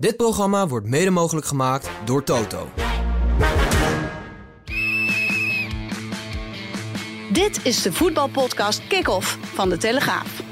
[0.00, 2.70] Dit programma wordt mede mogelijk gemaakt door Toto.
[7.32, 10.42] Dit is de voetbalpodcast Kick-Off van De Telegraaf.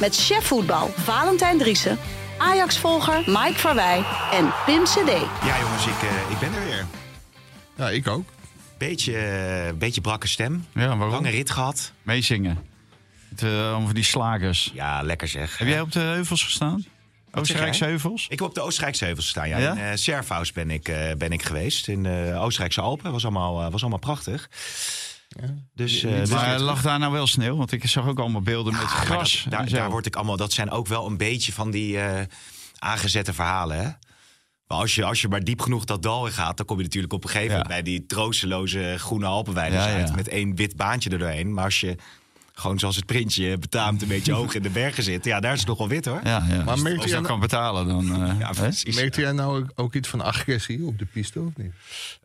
[0.00, 1.98] Met chef voetbal Valentijn Driessen,
[2.38, 5.10] Ajax-volger Mike Verwij en Pim CD.
[5.44, 6.86] Ja, jongens, ik, eh, ik ben er weer.
[7.74, 8.28] Ja, ik ook.
[8.78, 10.66] Beetje, eh, beetje brakke stem.
[10.72, 11.10] Ja, waarom?
[11.10, 11.92] Lange rit gehad.
[12.02, 12.58] Meezingen.
[13.28, 14.70] Het, eh, over die slagers.
[14.74, 15.58] Ja, lekker zeg.
[15.58, 16.84] Heb jij op de heuvels gestaan?
[17.34, 17.88] Zeg Oostenrijkse jij?
[17.88, 18.24] heuvels?
[18.28, 19.48] Ik heb op de Oostenrijkse heuvels gestaan.
[19.48, 19.58] Ja.
[19.58, 19.72] Ja?
[19.72, 21.88] In uh, Servaus ben ik, eh, ben ik geweest.
[21.88, 23.12] In de Oostenrijkse Alpen.
[23.12, 24.48] Was allemaal, eh, was allemaal prachtig.
[25.74, 27.56] Dus, dus maar lag daar nou wel sneeuw?
[27.56, 29.42] Want ik zag ook allemaal beelden met Ja, maar gras.
[29.42, 30.36] dat- daar, daar word ik allemaal.
[30.36, 31.98] Dat zijn ook wel een beetje van die
[32.78, 33.76] aangezette verhalen.
[33.78, 33.88] Hè?
[34.66, 36.82] Maar als je, als je maar diep genoeg dat dal in gaat, dan kom je
[36.82, 37.62] natuurlijk op een gegeven Ja.
[37.62, 40.14] moment bij die troosteloze groene uit.
[40.16, 41.54] Met één wit baantje er doorheen.
[41.54, 41.96] Maar als je
[42.56, 45.58] gewoon zoals het printje betaamt een beetje hoog in de bergen zit, ja, daar is
[45.58, 46.20] het nog wel wit hoor.
[46.24, 46.56] Ja, ja.
[46.56, 48.22] Maar Als- merkt als u je dat kan betalen, dan...
[48.28, 48.96] eh, Ja, precies.
[48.96, 51.72] Merkte jij nou ook- iets van agressie op de piste of niet?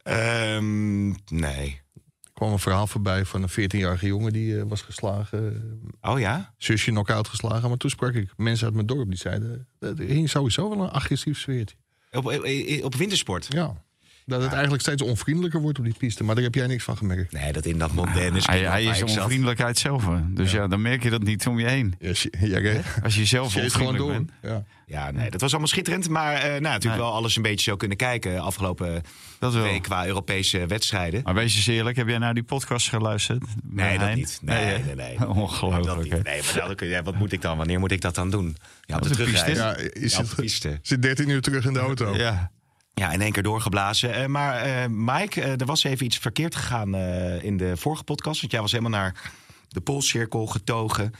[0.03, 1.81] Ehm, nee.
[2.23, 5.61] Er kwam een verhaal voorbij van een 14-jarige jongen die eh, was geslagen.
[6.01, 6.53] eh, Oh ja?
[6.57, 7.69] zusje knock-out geslagen.
[7.69, 9.67] Maar toen sprak ik mensen uit mijn dorp die zeiden...
[9.79, 11.75] eh, er hing sowieso wel een agressief sfeertje.
[12.11, 12.47] Op, op,
[12.83, 13.45] op wintersport?
[13.49, 13.83] Ja.
[14.29, 16.23] Dat het eigenlijk steeds onvriendelijker wordt op die piste.
[16.23, 17.31] Maar daar heb jij niks van gemerkt.
[17.31, 20.05] Nee, dat in dat Mondaine Hij, hij is onvriendelijkheid zelf.
[20.05, 20.33] hè.
[20.33, 20.67] Dus ja.
[20.67, 21.95] dan merk je dat niet om je heen.
[22.39, 24.11] Ja, Als je zelf Shit gewoon door.
[24.11, 24.31] bent.
[24.41, 24.63] Ja.
[24.85, 26.09] Ja, nee, dat was allemaal schitterend.
[26.09, 26.97] Maar eh, nou, natuurlijk Nee.
[26.97, 29.01] wel alles een beetje zo kunnen kijken afgelopen
[29.39, 29.63] Dat wel.
[29.63, 31.21] week qua Europese wedstrijden.
[31.23, 33.43] Maar wees eens eerlijk, heb jij naar die podcast geluisterd?
[33.63, 34.39] Nee, dat niet.
[34.41, 35.27] Nee, nee, nee.
[35.35, 36.23] Ongelooflijk, niet.
[36.23, 37.57] Nee, maar je- ja, wat moet ik dan?
[37.57, 38.55] Wanneer moet ik dat dan doen?
[38.81, 39.51] Ja, op de, piste?
[39.53, 40.79] Ja, is Ja, op de piste.
[40.81, 42.15] zit 13 uur terug in de auto.
[42.15, 42.51] Ja.
[42.99, 44.13] Ja, in één keer doorgeblazen.
[44.13, 46.95] Eh, maar eh, Mike, eh, er was even iets verkeerd gegaan
[47.41, 48.39] in de vorige podcast.
[48.39, 49.31] Want jij was helemaal naar
[49.67, 51.11] de Poolcirkel getogen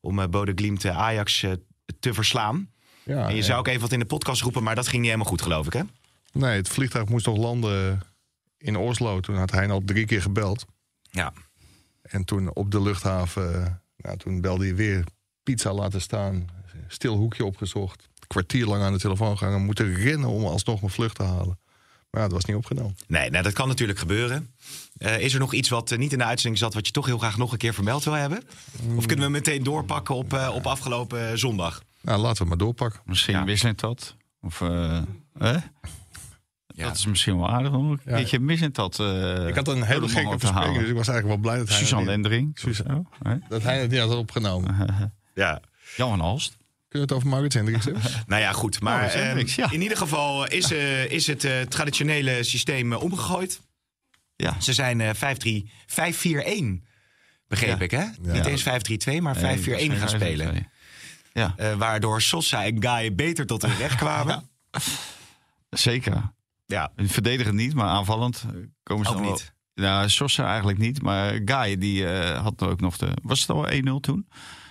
[0.00, 1.44] om eh Bode Glimt Ajax
[2.00, 2.70] te verslaan.
[3.02, 3.42] Ja, en je ja.
[3.42, 5.66] zou ook even wat in de podcast roepen, maar dat ging niet helemaal goed, geloof
[5.66, 5.82] ik, hè?
[6.32, 8.00] Nee, het vliegtuig moest nog landen
[8.58, 9.20] in Oslo.
[9.20, 10.64] Toen had hij al drie keer gebeld.
[11.10, 11.32] Ja.
[12.02, 15.04] En toen op de luchthaven, nou, toen belde hij weer
[15.46, 16.46] pizza laten staan.
[16.88, 18.08] Stil hoekje opgezocht.
[18.26, 19.64] Kwartier lang aan de telefoon gehangen.
[19.64, 21.58] Moeten rennen om alsnog mijn vlucht te halen.
[22.10, 22.96] Maar ja, het was niet opgenomen.
[23.06, 24.50] Nee, nou, dat kan natuurlijk gebeuren.
[24.98, 27.06] Eh, is er nog iets wat eh, niet in de uitzending zat, wat je toch
[27.06, 28.42] heel graag nog een keer vermeld wil hebben?
[28.96, 31.82] Of kunnen we meteen doorpakken op, eh, op afgelopen zondag?
[32.00, 33.00] Nou, laten we het maar doorpakken.
[33.04, 33.44] Misschien Ja.
[33.44, 34.16] wisselend dat.
[34.40, 35.02] Of, eh,
[35.38, 35.52] hè?
[36.66, 36.84] Ja.
[36.86, 38.16] Dat is misschien wel aardig om een Ja.
[38.16, 38.98] keertje missend dat.
[39.00, 40.80] eh, ik had een hele gekke verspreking, halen.
[40.80, 42.58] dus ik was eigenlijk wel blij dat hij, Suzanne Lendering.
[42.58, 43.04] Suzanne.
[43.22, 43.34] Hè?
[43.48, 44.74] dat hij het niet had opgenomen.
[45.36, 45.60] Ja.
[45.96, 46.56] Jan van Alst.
[46.88, 48.02] Kunnen we het over Maurits Hendricks hebben?
[48.26, 48.80] Nou ja, goed.
[48.80, 49.70] Maar ehm, Hendricks, ja.
[49.70, 53.60] in ieder geval is, eh, is het eh, traditionele systeem eh, omgegooid.
[54.36, 54.60] Ja.
[54.60, 56.82] Ze zijn eh 5-3, 5-4-1,
[57.48, 57.84] begreep Ja.
[57.84, 58.02] ik, hè?
[58.22, 58.32] Ja.
[58.32, 60.70] Niet eens 5-3-2, maar 5-4-1 gaan spelen.
[61.32, 64.48] Ja, Eh, waardoor Sosa en Guy beter tot hun recht kwamen.
[65.70, 66.32] zeker.
[66.66, 68.44] Ja, Verdedigend niet, maar aanvallend
[68.82, 69.54] komen ze ook wel- niet.
[69.74, 73.08] Nou, Sosa eigenlijk niet, maar Guy die eh, had ook nog de.
[73.22, 74.28] Was het al 1-0 toen?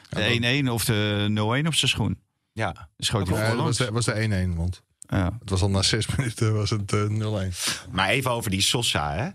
[0.10, 1.28] De 1-1 of de
[1.64, 2.20] 0-1 op zijn schoen.
[2.54, 2.90] Ja.
[2.98, 5.38] Schoot hij Ja, dat was de, was de 1-1, want Ja.
[5.40, 7.90] het was al na zes minuten was het eh, 0-1.
[7.92, 9.30] Maar even over die Sosa, hè?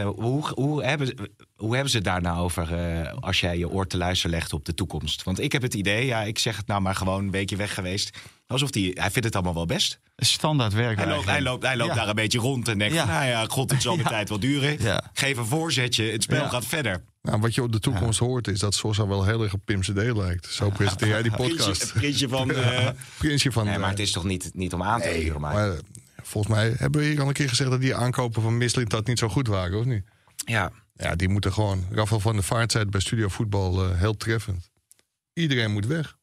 [0.00, 3.58] Eh, hoe, hoe, hebben, ze- hoe hebben ze het daar nou over eh, als jij
[3.58, 5.22] je oor te luisteren legt op de toekomst?
[5.22, 7.74] Want ik heb het idee, ja, ik zeg het nou maar gewoon een weekje weg
[7.74, 8.18] geweest.
[8.46, 9.98] Alsof die, hij vindt het allemaal wel best.
[10.16, 10.96] Standaard werk.
[10.98, 11.96] Hij loopt, hij loopt, hij loopt Ja.
[11.96, 13.04] daar een beetje rond en denkt, Ja.
[13.04, 14.08] van, nou ja, god, het zal de Ja.
[14.08, 14.82] tijd wel duren.
[14.82, 15.10] Ja.
[15.12, 16.48] Geef een voorzetje, het spel Ja.
[16.48, 17.02] gaat verder.
[17.22, 19.80] Nou, wat je op de toekomst hoort is dat Sosa wel heel erg op Pim
[19.80, 20.46] CD lijkt.
[20.46, 21.92] Zo presenteer jij die podcast.
[21.92, 22.50] prinsje van...
[22.54, 22.88] eh,
[23.18, 23.64] Prinsje van...
[23.64, 25.54] nee, maar eh, het is toch niet, niet om aan te nee, huren, maar...
[25.54, 25.76] maar
[26.22, 29.06] volgens mij hebben we hier al een keer gezegd dat die aankopen van Mislit dat
[29.06, 30.02] niet zo goed waren, of niet?
[30.44, 31.84] Ja, Ja, die moeten gewoon...
[31.90, 34.70] Rafael van der Vaart zei het bij Studio Voetbal eh, heel treffend.
[35.32, 36.16] Iedereen moet weg.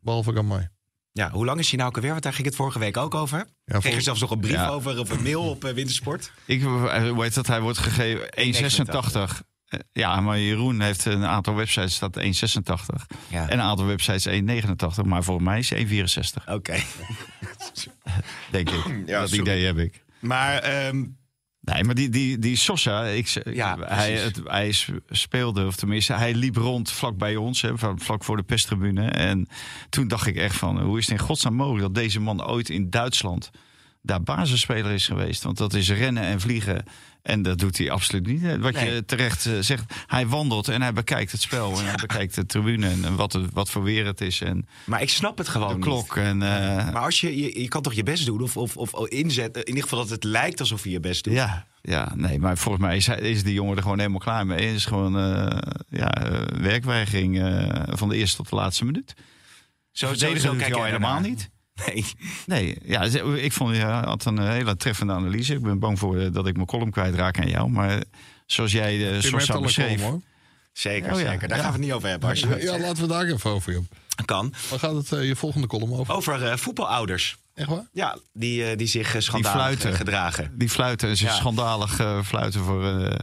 [0.00, 0.68] Behalve Gamay.
[1.12, 2.10] ja, hoe lang is hij nou alweer?
[2.10, 3.46] Want daar ging het vorige week ook over.
[3.64, 4.68] Kreeg je zelfs nog een brief Ja.
[4.68, 6.32] over of een mail op eh, Wintersport?
[6.46, 7.46] Ik, eh, hoe heet dat?
[7.46, 9.42] Hij wordt gegeven 1,86.
[9.66, 13.06] Eh, Ja, maar Jeroen heeft een aantal websites staat 1,86.
[13.28, 13.48] Ja.
[13.48, 15.04] En een aantal websites 1,89.
[15.04, 16.44] Maar voor mij is 1,64.
[16.48, 16.76] Oké.
[18.50, 19.02] Denk ik.
[19.06, 19.42] Ja, dat sorry.
[19.44, 20.04] idee heb ik.
[20.18, 21.04] Maar ehm,
[21.72, 24.74] Nee, maar die, die, die Sosa, ik, Ja, hij, het, hij
[25.10, 29.08] speelde, of tenminste, hij liep rond vlak bij ons, hè, vlak voor de pestribune.
[29.08, 29.48] En
[29.88, 32.68] toen dacht ik echt van, hoe is het in godsnaam mogelijk dat deze man ooit
[32.68, 33.50] in Duitsland
[34.02, 35.42] daar basisspeler is geweest?
[35.42, 36.84] Want dat is rennen en vliegen.
[37.26, 38.56] En dat doet hij absoluut niet.
[38.56, 38.94] Wat Nee.
[38.94, 41.78] je terecht eh, zegt, hij wandelt en hij bekijkt het spel.
[41.78, 44.40] En hij bekijkt de tribune en, wat, wat voor weer het is.
[44.40, 45.84] En Maar ik snap het gewoon de niet.
[45.84, 46.16] klok.
[46.16, 49.08] En, eh, Maar als je, je, je kan toch je best doen of, of, of
[49.08, 49.62] inzetten.
[49.62, 51.32] In ieder geval dat het lijkt alsof je je best doet.
[51.32, 54.46] Ja, ja, nee, maar volgens mij is, hij- is die jongen er gewoon helemaal klaar
[54.46, 54.66] mee.
[54.66, 55.58] Het is gewoon eh,
[55.88, 56.12] ja,
[56.60, 57.36] werkweigering
[57.88, 59.14] van de eerste tot de laatste minuut.
[59.92, 61.50] Zo, zo doet hij kijk jij helemaal niet.
[61.86, 62.04] Nee.
[62.46, 63.02] Nee, ja,
[63.36, 65.54] ik vond je had een eh, hele treffende analyse.
[65.54, 67.70] Ik ben bang voor eh, dat ik mijn column kwijtraak aan jou.
[67.70, 68.02] Maar
[68.46, 69.46] zoals jij de beschreef...
[69.46, 70.20] column, hoor.
[70.72, 71.48] Zeker, Oh ja, zeker.
[71.48, 71.62] Daar ja.
[71.62, 72.28] gaan we het niet over hebben.
[72.28, 73.88] Als je Ja, ja, laten we daar even over hebben.
[74.24, 74.54] kan.
[74.70, 76.14] Waar gaat het eh, je volgende column over?
[76.14, 77.36] Over eh, voetbalouders.
[77.54, 77.86] Echt waar?
[77.92, 79.90] Ja, die, eh, die zich uh, schandalig fluiten.
[79.90, 80.50] eh, gedragen.
[80.58, 81.32] Die fluiten, ze Ja.
[81.34, 83.14] schandalig eh, fluiten voor eh,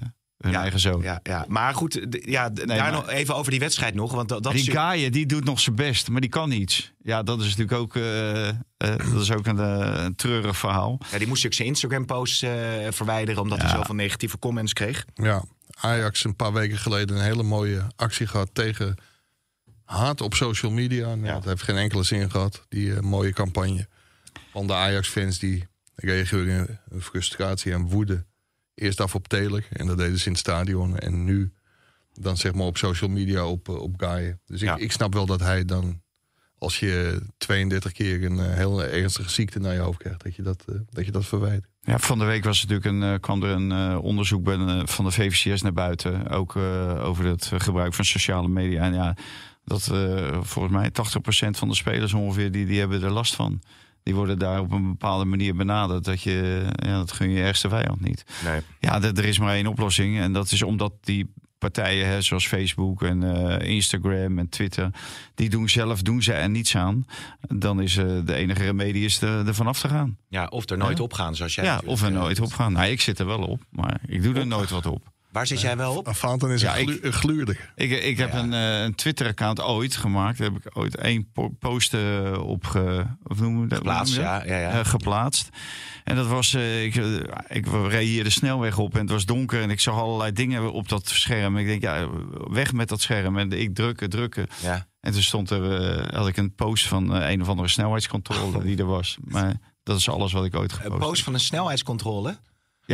[0.43, 1.01] hun ja, eigen zoon.
[1.01, 1.45] Ja, ja.
[1.47, 4.11] Maar goed, ja, daar maar- nog even over die wedstrijd nog.
[4.13, 6.93] Want dat, dat die die doet nog zijn best, maar die kan niets.
[7.03, 10.99] Ja, dat is natuurlijk ook, eh, eh, dat is ook een, eh, een treurig verhaal.
[11.11, 12.39] ja, die moest ook zijn Instagram-post
[12.89, 13.41] verwijderen...
[13.41, 15.05] omdat hij zoveel negatieve comments kreeg.
[15.13, 15.43] Ja,
[15.79, 18.95] Ajax een paar weken geleden een hele mooie actie gehad tegen
[19.85, 21.07] haat op social media.
[21.07, 21.33] Nou, Ja.
[21.33, 23.87] Dat heeft geen enkele zin gehad, die mooie campagne.
[24.51, 28.25] Van de Ajax-fans die reageren in frustratie en woede.
[28.75, 30.97] Eerst af op Taylor en dat deden ze in het stadion.
[30.97, 31.51] En nu
[32.13, 34.37] dan zeg maar op social media op, eh, op Gaia.
[34.45, 34.75] Dus ik, Ja.
[34.77, 36.01] ik snap wel dat hij dan,
[36.57, 40.41] als je 32 keer een eh, heel ernstige ziekte naar je hoofd krijgt, dat je
[40.41, 41.67] dat, eh, dat, je dat verwijt.
[41.81, 45.61] Ja, van de week was natuurlijk een, kwam er een onderzoek bij, van de VVCS
[45.61, 46.27] naar buiten.
[46.29, 46.55] Ook
[46.99, 48.83] over het gebruik van sociale media.
[48.83, 49.15] En ja,
[49.65, 49.83] dat
[50.41, 53.61] volgens mij 80% van de spelers ongeveer, die, die hebben er last van.
[54.03, 56.03] Die worden daar op een bepaalde manier benaderd.
[56.03, 58.23] Dat je, ja, dat gun je ergste vijand niet.
[58.43, 58.61] Nee.
[58.79, 60.19] Ja, er is maar één oplossing.
[60.19, 61.31] En dat is omdat die
[61.63, 64.89] partijen, hè, zoals Facebook en eh, Instagram en Twitter,
[65.35, 67.05] die doen zelf, doen ze er niets aan.
[67.41, 70.17] Dan is eh, de enige remedie is er, er vanaf te gaan.
[70.27, 72.73] Ja, of er nooit op gaan, zoals jij Ja, of er eh, nooit op gaan.
[72.73, 75.12] Nou, ik zit er wel op, maar ik doe er nooit wat op.
[75.33, 76.07] Waar zit jij wel op?
[76.07, 77.71] Afantan is Ja, een, glu- ik- een gluurder.
[77.75, 80.37] Ik, ik heb een, eh, een Twitter-account ooit gemaakt.
[80.37, 81.93] Daar heb ik ooit één po- post
[82.37, 83.77] op ge, of noemen we dat?
[83.77, 84.23] Geplaatst, dat?
[84.23, 84.69] ja, ja, ja.
[84.79, 85.49] Eh, geplaatst.
[86.03, 86.95] En dat was, eh, ik,
[87.49, 90.71] ik reed hier de snelweg op en het was donker en ik zag allerlei dingen
[90.71, 91.57] op dat scherm.
[91.57, 92.07] Ik denk, ja,
[92.49, 93.37] weg met dat scherm.
[93.37, 94.47] En ik drukken, drukken.
[94.61, 94.87] Ja.
[94.99, 98.85] En toen stond er, had ik een post van een of andere snelheidscontrole die er
[98.85, 99.17] was.
[99.23, 99.53] Maar
[99.83, 101.23] dat is alles wat ik ooit Een gepost post heb.
[101.25, 102.37] van een snelheidscontrole.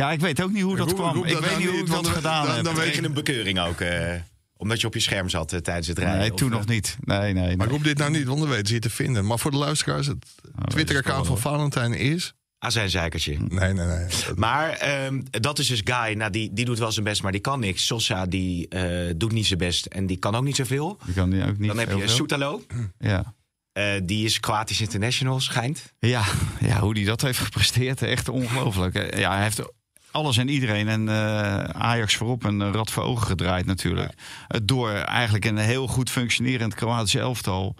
[0.00, 1.24] Ja, ik weet ook niet hoe dat kwam.
[1.24, 2.64] Ik dat weet niet hoe ik dat gedaan dan- heb.
[2.64, 3.80] dan weet je een bekeuring ook?
[3.80, 4.14] eh,
[4.56, 6.18] omdat je op je scherm zat eh, tijdens het rijden?
[6.18, 6.96] Nee, toen eh, nog niet.
[7.00, 7.56] Nee, nee.
[7.56, 7.76] Maar nee.
[7.76, 9.26] roep dit nou niet, want dan weten ze je te vinden.
[9.26, 10.24] Maar voor de luisteraars, het
[10.58, 12.34] Oh, Twitter-account van Valentijn is...
[12.58, 13.36] Azijnzeikertje.
[13.48, 14.06] Nee, nee, nee.
[14.26, 16.14] Dat- Maar ehm, dat is dus Guy.
[16.16, 17.86] Nou, die, die doet wel zijn best, maar die kan niks.
[17.86, 20.98] Sosa die eh, doet niet zijn best en die kan ook niet zoveel.
[21.06, 22.08] Je kan die ook niet Dan heb je.
[22.08, 22.62] Soetalo.
[22.98, 23.34] Ja.
[23.72, 25.92] Eh, die is Kroatisch international, schijnt.
[25.98, 26.24] Ja,
[26.60, 28.94] ja, hoe hij dat heeft gepresteerd, echt ongelooflijk.
[28.94, 29.62] Eh, Ja, hij heeft
[30.10, 34.12] alles en iedereen en eh, Ajax voorop een rad voor ogen gedraaid natuurlijk.
[34.48, 37.74] Eh, Door eigenlijk een heel goed functionerend Kroatisch elftal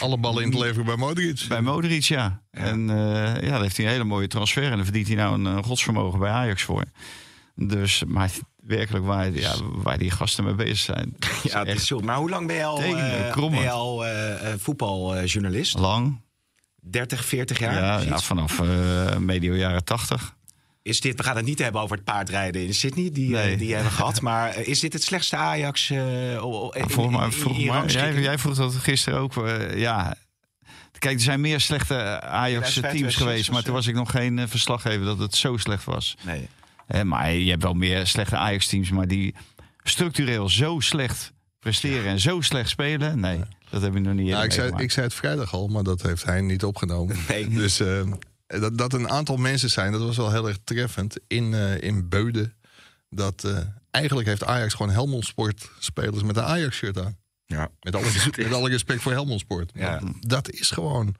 [0.00, 1.44] Alle ballen in het leveren bij Modric.
[1.48, 2.42] bij Modric, ja.
[2.50, 5.44] En eh, ja, daar heeft hij een hele mooie transfer en daar verdient hij nou
[5.44, 6.84] een godsvermogen bij Ajax voor.
[7.54, 11.16] Dus, maar werkelijk waar, ja, waar die gasten mee bezig zijn.
[11.42, 12.00] Ja, het is echt zo.
[12.00, 13.62] Maar hoe lang ben je al, Tegen, krommend.
[13.62, 14.04] ben je al
[14.58, 15.78] voetbaljournalist?
[15.78, 16.20] lang.
[16.80, 17.74] 30, 40 jaar?
[17.74, 18.60] Ja, ja, vanaf
[19.18, 20.36] medio jaren tachtig.
[20.82, 23.74] Is dit, we gaan het niet hebben over het paardrijden in Sydney, die, eh, die
[23.74, 24.20] hebben gehad.
[24.20, 25.90] Maar eh, is dit het slechtste Ajax?
[25.90, 29.32] eh, Volgens mij, vroeg in maar jij, jij vroeg dat gisteren ook.
[29.74, 30.14] ja.
[30.98, 33.50] Kijk, er zijn meer slechte Ajax-teams 2005, geweest.
[33.50, 36.14] Maar toen was ik nog geen verslaggever dat het zo slecht was.
[36.22, 36.48] Nee.
[36.86, 38.90] Hè, maar je hebt wel meer slechte Ajax-teams.
[38.90, 39.34] Maar die
[39.82, 43.20] structureel zo slecht presteren en zo slecht spelen.
[43.20, 45.68] Nee, dat heb ik nog niet Ja, eerder ik, zei, ik zei het vrijdag al,
[45.68, 47.16] maar dat heeft hij niet opgenomen.
[47.28, 47.48] Nee.
[47.48, 48.00] Dus eh,
[48.60, 51.16] dat, dat een aantal mensen zijn, dat was wel heel erg treffend.
[51.26, 52.54] In, eh, in Beuden.
[53.10, 53.58] Dat eh,
[53.90, 57.16] eigenlijk heeft Ajax gewoon Helmond Sport spelers met een Ajax-shirt aan.
[57.46, 57.70] Ja.
[57.80, 59.70] Met alle, met alle respect voor Helmond Sport.
[59.74, 60.00] Ja.
[60.20, 61.14] Dat is gewoon.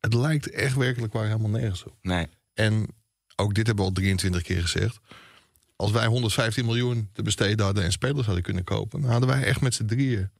[0.00, 1.94] Het lijkt echt werkelijk waar helemaal nergens op.
[2.02, 2.26] Nee.
[2.54, 2.86] En
[3.36, 4.98] ook dit hebben we al 23 keer gezegd.
[5.76, 9.42] Als wij 115 miljoen te besteden hadden en spelers hadden kunnen kopen, dan hadden wij
[9.42, 10.30] echt met z'n drieën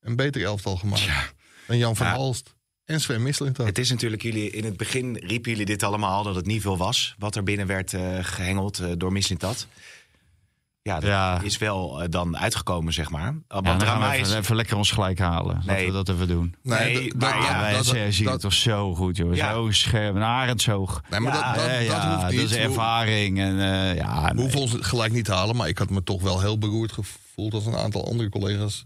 [0.00, 1.34] een beter elftal gemaakt.
[1.66, 2.12] Dan Jan van Ja.
[2.12, 2.55] Halst
[2.86, 3.66] en Sven Mislintat.
[3.66, 6.76] Het is natuurlijk, jullie, in het begin riepen jullie dit allemaal dat het niet veel
[6.76, 7.14] was.
[7.18, 9.66] Wat er binnen werd eh, gehengeld eh, door Mislintat.
[10.82, 11.40] Ja, dat Ja.
[11.42, 13.28] is wel eh, dan uitgekomen, zeg maar.
[13.32, 14.28] Uh, Ja, dan gaan we is...
[14.28, 15.54] even, even lekker ons gelijk halen.
[15.54, 15.86] Laten Nee.
[15.86, 16.54] we dat even doen.
[16.62, 19.34] Nee, maar ja, Ja, wij dat- zien het toch zo goed, joh.
[19.34, 19.52] Ja.
[19.52, 20.14] Zo scherp.
[20.14, 21.02] Een arendshoog.
[21.10, 22.40] Nee, maar Ja, dat, dat, Ja, dat ja, hoeft niet.
[22.40, 23.38] dat is ervaring.
[23.40, 24.42] En, eh, ja, We nee.
[24.42, 27.54] hoeven ons gelijk niet te halen, maar ik had me toch wel heel beroerd gevoeld
[27.54, 28.84] als een aantal andere collega's.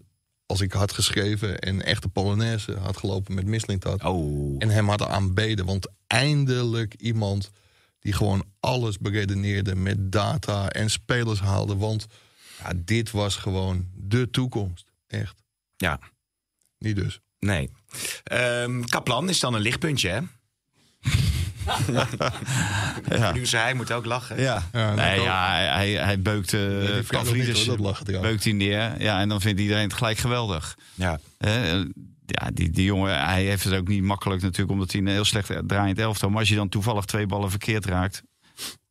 [0.51, 4.05] Als ik had geschreven en echte Polonaise had gelopen met Mislintat.
[4.05, 5.67] Oh, En hem had aanbeden.
[5.67, 7.51] Want eindelijk iemand
[8.01, 11.77] die gewoon alles beredeneerde met data en spelers haalde.
[11.77, 12.07] Want
[12.59, 14.87] ja, dit was gewoon de toekomst.
[15.07, 15.43] Echt.
[15.77, 16.01] ja.
[16.79, 17.21] Niet dus.
[17.39, 17.71] Nee.
[18.25, 20.21] Ehm, Kaplan is dan een lichtpuntje, hè?
[23.09, 23.33] Ja.
[23.33, 24.41] Nu zei hij moet ook lachen.
[24.41, 26.61] Ja, Ja, nee, ja hij, hij, hij beukt uh,
[28.21, 29.03] beukt hij neer.
[29.03, 30.77] Ja, en dan vindt iedereen het gelijk geweldig.
[30.95, 31.21] Ja.
[31.39, 31.85] Hè, eh,
[32.27, 35.25] ja, die, die jongen, hij heeft het ook niet makkelijk natuurlijk, omdat hij een heel
[35.25, 36.31] slecht draaiend elftal.
[36.31, 38.23] Maar als je dan toevallig twee ballen verkeerd raakt,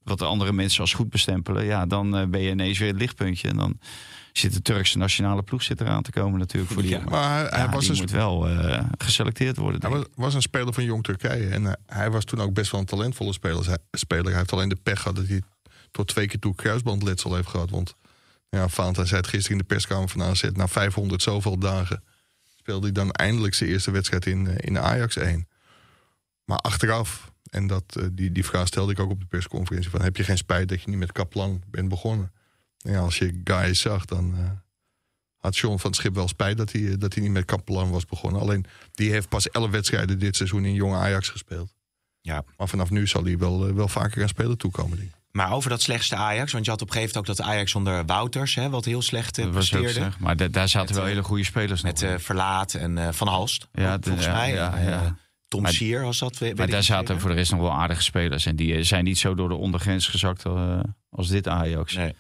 [0.04, 3.00] wat de andere mensen als goed bestempelen, ja, dan eh, ben je ineens weer het
[3.00, 3.48] lichtpuntje.
[3.48, 3.80] En dan
[4.40, 7.12] zit de Turkse nationale ploeg zit eraan te komen natuurlijk voor die Ja, jongen.
[7.12, 9.82] Maar hij, hij Ja, was die een moet wel eh, geselecteerd worden.
[9.82, 11.50] Hij was, was een speler van Jong Turkije.
[11.50, 13.68] En eh, hij was toen ook best wel een talentvolle speler.
[13.68, 14.26] Hij, speler.
[14.26, 15.42] Hij heeft alleen de pech gehad dat hij
[15.92, 17.70] tot twee keer toe kruisbandletsel heeft gehad.
[17.70, 17.96] Want
[18.50, 20.44] ja, Fanta zei het gisteren in de perskamer van AZ.
[20.54, 22.04] Na 500 zoveel dagen
[22.58, 25.48] speelde hij dan eindelijk zijn eerste wedstrijd in, eh, in Ajax 1.
[26.46, 29.90] Maar achteraf, en dat, die, die vraag stelde ik ook op de persconferentie...
[29.90, 32.32] van heb je geen spijt dat je niet met Kaplan bent begonnen?
[32.82, 34.34] Ja, als je guys zag, dan...
[34.38, 34.50] eh,
[35.38, 37.90] had John van het Schip wel spijt dat hij, eh, dat hij niet met Kaplan
[37.90, 38.42] was begonnen.
[38.42, 41.74] Alleen die heeft pas 11 wedstrijden dit seizoen in jonge Ajax gespeeld.
[42.22, 42.44] Ja.
[42.58, 44.98] Maar vanaf nu zal hij wel, eh, wel vaker aan spelen toekomen.
[44.98, 45.16] Denk ik.
[45.32, 47.76] Maar over dat slechtste Ajax, want je had op een gegeven moment ook dat Ajax
[47.76, 50.10] onder Wouters, hè, wat heel slecht Dat was ook presteerde.
[50.10, 50.20] zeg.
[50.20, 52.10] Maar da- daar zaten Met, wel hele goede spelers Met nog.
[52.12, 54.54] eh, Verlaat en eh, Van Halst, Ja, ook, de- volgens ja, mij.
[54.54, 55.18] ja, En, ja.
[55.48, 56.38] Tom Maar- Sier was dat.
[56.38, 57.22] weet maar daar zaten zeker.
[57.22, 58.46] voor de rest nog wel aardige spelers.
[58.46, 60.44] En die zijn niet zo door de ondergrens gezakt
[61.10, 61.96] als dit Ajax.
[61.96, 62.16] Nee.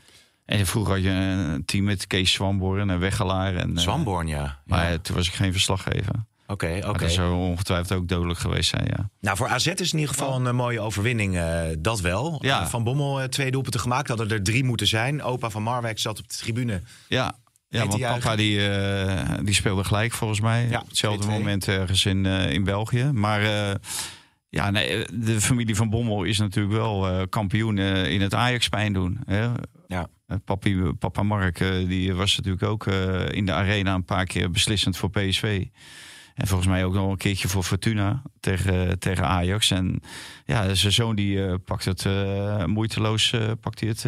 [0.50, 3.56] En vroeger had je een team met Kees Swamborn en Weggelaar.
[3.56, 4.60] En, eh, Zwanborn, ja.
[4.66, 6.16] Maar toen was ik geen verslaggever.
[6.48, 7.00] Oké, oké.
[7.00, 9.10] dat zou ongetwijfeld ook dodelijk geweest zijn, ja.
[9.22, 11.38] Nou, voor AZ is in ieder geval een eh, mooie overwinning.
[11.38, 12.38] eh, dat wel.
[12.42, 12.68] Ja.
[12.68, 14.08] Van Bommel eh, twee doelpunten gemaakt.
[14.08, 15.24] Hadden er drie moeten zijn.
[15.24, 16.82] Opa van Marwijk zat op de tribune.
[17.08, 17.36] Ja,
[17.68, 18.60] ja want papa die,
[19.44, 20.68] die speelde gelijk volgens mij.
[20.70, 21.30] Ja, op hetzelfde 2-2.
[21.30, 23.10] moment ergens in, in België.
[23.14, 23.42] Maar
[24.50, 27.78] ja, nee, de familie van Bommel is natuurlijk wel kampioen
[28.08, 29.20] in het Ajax-pijn doen.
[29.26, 29.50] Hè?
[29.90, 30.08] Ja.
[30.28, 34.26] Eh, papi, papa Mark eh, die was natuurlijk ook eh, in de arena een paar
[34.26, 35.66] keer beslissend voor PSV.
[36.36, 39.72] En volgens mij ook nog een keertje voor Fortuna tegen, tegen Ajax.
[39.72, 40.02] En
[40.46, 42.06] ja, zijn zoon die pakt het
[42.68, 44.06] moeiteloos eh, pakt hij het,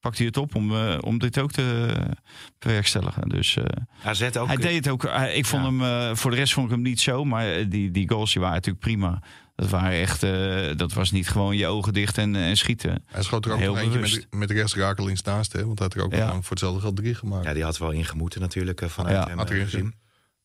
[0.00, 1.94] pakt hij het op om, om dit ook te
[2.58, 3.28] bewerkstelligen.
[3.28, 3.58] Dus
[4.02, 4.46] AZ ook.
[4.46, 5.04] hij deed het ook.
[5.34, 5.86] ik vond Ja.
[5.86, 7.24] hem, voor de rest vond ik hem niet zo.
[7.24, 9.22] Maar die, die goals die waren natuurlijk prima.
[9.54, 13.02] Dat, waren echt, eh, dat was niet gewoon je ogen dicht en, en schieten.
[13.06, 14.14] Hij schoot er ook Heel nog eentje bewust.
[14.16, 15.52] met, met rechts rakelings naast.
[15.52, 16.32] Hè, want hij had er ook Ja.
[16.32, 17.44] voor hetzelfde geld drie gemaakt.
[17.44, 19.94] Ja, die had wel ingemoeten natuurlijk eh, vanuit Ja, hem had eh, erin gezien.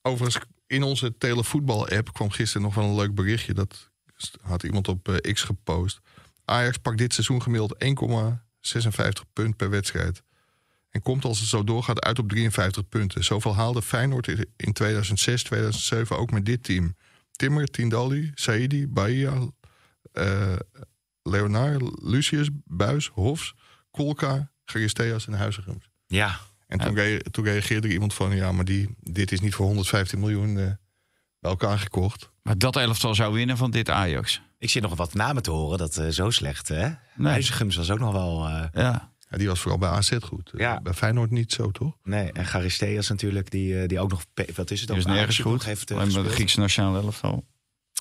[0.02, 3.54] Overigens, in onze televoetbal-app kwam gisteren nog wel een leuk berichtje.
[3.54, 3.90] Dat
[4.42, 6.00] had iemand op eh, X gepost.
[6.46, 10.24] Ajax pakt dit seizoen gemiddeld 1,56 punt per wedstrijd.
[10.90, 13.24] En komt als het zo doorgaat uit op 53 punten.
[13.24, 16.96] Zoveel haalde Feyenoord in 2006, 2007 ook met dit team.
[17.40, 19.34] Timmer, Tindalli, Saidi, Bahia,
[20.12, 20.56] eh
[21.24, 23.54] Leonard, Lucius, Buis, Hofs,
[23.92, 25.90] Kolka, Charisteas en Huizigems.
[26.08, 28.36] Ja, En toen, toen reageerde er iemand van...
[28.36, 30.66] ja, maar die, dit is niet voor 115 miljoen eh,
[31.40, 32.30] bij elkaar gekocht.
[32.44, 34.42] Maar dat elftal zou winnen van dit Ajax.
[34.58, 35.78] ik zit nog wat namen te horen.
[35.78, 36.88] Dat eh, zo slecht, hè?
[37.16, 37.32] Nee.
[37.32, 38.48] Huizigums was ook nog wel...
[38.48, 39.14] eh, Ja.
[39.30, 40.52] Ja, die was vooral bij AZ goed.
[40.54, 40.82] Eh, Ja.
[40.82, 41.94] Bij Feyenoord niet zo, toch?
[42.04, 44.24] nee, en Charisteas natuurlijk, die, eh, die ook nog...
[44.56, 44.90] Wat is het?
[44.90, 45.66] Die ook nergens Ajax goed.
[45.66, 46.30] Heeft, eh, Alleen bij de.
[46.30, 47.46] Griekse nationale elftal.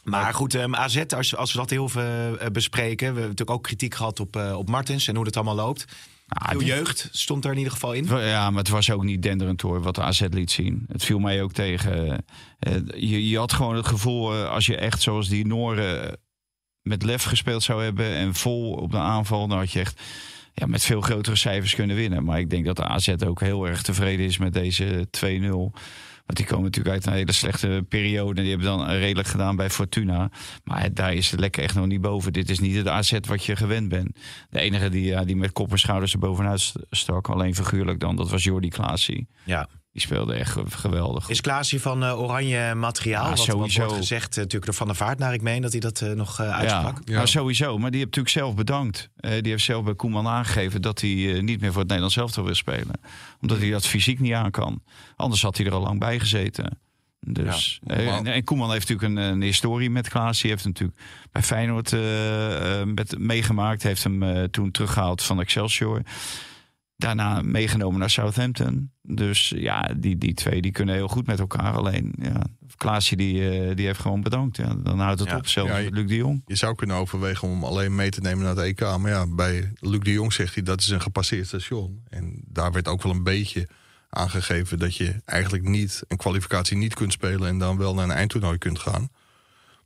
[0.05, 2.97] Maar goed, ehm, AZ, als, als we dat heel even eh, bespreken.
[2.99, 5.85] We hebben natuurlijk ook kritiek gehad op, op Martens en hoe het allemaal loopt.
[6.29, 8.05] Ah, Veel die- jeugd stond er in ieder geval in.
[8.05, 10.85] Ja, maar het was ook niet denderend hoor, wat de AZ liet zien.
[10.89, 12.25] Het viel mij ook tegen.
[12.97, 16.19] Je, je had gewoon het gevoel, als je echt zoals die Nooren
[16.83, 18.15] met lef gespeeld zou hebben...
[18.15, 20.01] en vol op de aanval, dan had je echt
[20.59, 22.25] ja, met veel grotere cijfers kunnen winnen.
[22.25, 25.81] Maar ik denk dat de AZ ook heel erg tevreden is met deze 2-0...
[26.29, 28.41] Want die komen natuurlijk uit een hele slechte periode.
[28.41, 30.31] Die hebben dan redelijk gedaan bij Fortuna.
[30.65, 32.33] Maar daar is het lekker echt nog niet boven.
[32.33, 34.19] Dit is niet het AZ wat je gewend bent.
[34.51, 38.01] De enige die, ja, die met kop en schouders er bovenuit st- stak, alleen figuurlijk
[38.01, 39.27] dan, dat was Jordi Klaasie.
[39.45, 39.69] Ja.
[39.99, 41.23] Die speelde echt ge- geweldig.
[41.25, 41.33] goed.
[41.33, 43.23] Is Klaasie van eh, oranje materiaal?
[43.25, 43.81] Ja, wat, wat sowieso.
[43.81, 46.11] wordt gezegd, eh, natuurlijk door Van der Vaart naar ik meen dat hij dat eh,
[46.13, 46.99] nog eh, uitsprak.
[47.05, 47.79] Ja, nou, sowieso.
[47.79, 49.11] Maar die heeft natuurlijk zelf bedankt.
[49.17, 52.17] Eh, die heeft zelf bij Koeman aangegeven dat hij eh, niet meer voor het Nederlands
[52.17, 53.01] elftal wil spelen.
[53.41, 54.83] Omdat hij dat fysiek niet aan kan.
[55.17, 56.79] Anders had hij er al lang bij gezeten.
[57.21, 60.41] Dus, Ja, eh, en, en Koeman heeft natuurlijk een, een historie met Klaas.
[60.41, 60.99] Die heeft natuurlijk
[61.33, 61.91] bij Feyenoord
[62.95, 63.83] met, meegemaakt.
[63.83, 66.03] Heeft hem eh, toen teruggehaald van Excelsior.
[66.99, 68.91] Daarna meegenomen naar Southampton.
[69.03, 71.73] Dus ja, die, die twee die kunnen heel goed met elkaar.
[71.75, 72.43] Alleen, ja,
[72.77, 74.57] Klaasje die, eh, die heeft gewoon bedankt.
[74.57, 75.37] Ja, dan houdt het Ja.
[75.37, 76.43] op, zelfs Ja, Luc de Jong.
[76.47, 78.81] Je zou kunnen overwegen om hem alleen mee te nemen naar het EK.
[78.81, 82.03] Maar ja, bij Luc de Jong zegt hij dat is een gepasseerd station.
[82.09, 83.69] En daar werd ook wel een beetje
[84.09, 88.11] aangegeven dat je eigenlijk niet een kwalificatie niet kunt spelen en dan wel naar een
[88.11, 89.09] eindtoernooi kunt gaan.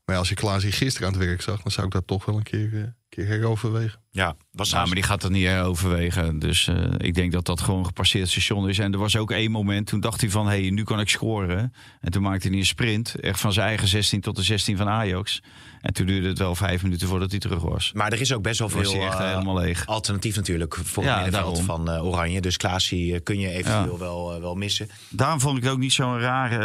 [0.04, 2.07] Maar ja, als je Klaas hier gisteren aan het werk zag, dan zou ik dat
[2.07, 2.83] toch wel een keer, eh,
[3.14, 4.00] keer heroverwegen.
[4.11, 6.38] Ja, was Nou, maar die gaat dat niet overwegen.
[6.38, 8.78] Dus eh, ik denk dat dat gewoon een gepasseerd station is.
[8.78, 10.47] En er was ook één moment, toen dacht hij van...
[10.47, 11.73] hé, hey, nu kan ik scoren.
[12.00, 13.14] En toen maakte hij een sprint.
[13.21, 15.42] Echt van zijn eigen 16 tot de 16 van Ajax.
[15.81, 17.92] En toen duurde het wel vijf minuten voordat hij terug was.
[17.95, 19.87] Maar er is ook best wel veel hij echt eh, helemaal leeg.
[19.87, 22.40] alternatief natuurlijk voor Ja, het middenveld van eh, Oranje.
[22.40, 24.88] Dus Klaasie eh, kun je eventueel wel, eh, wel missen.
[25.09, 26.64] Daarom vond ik het ook niet zo'n rare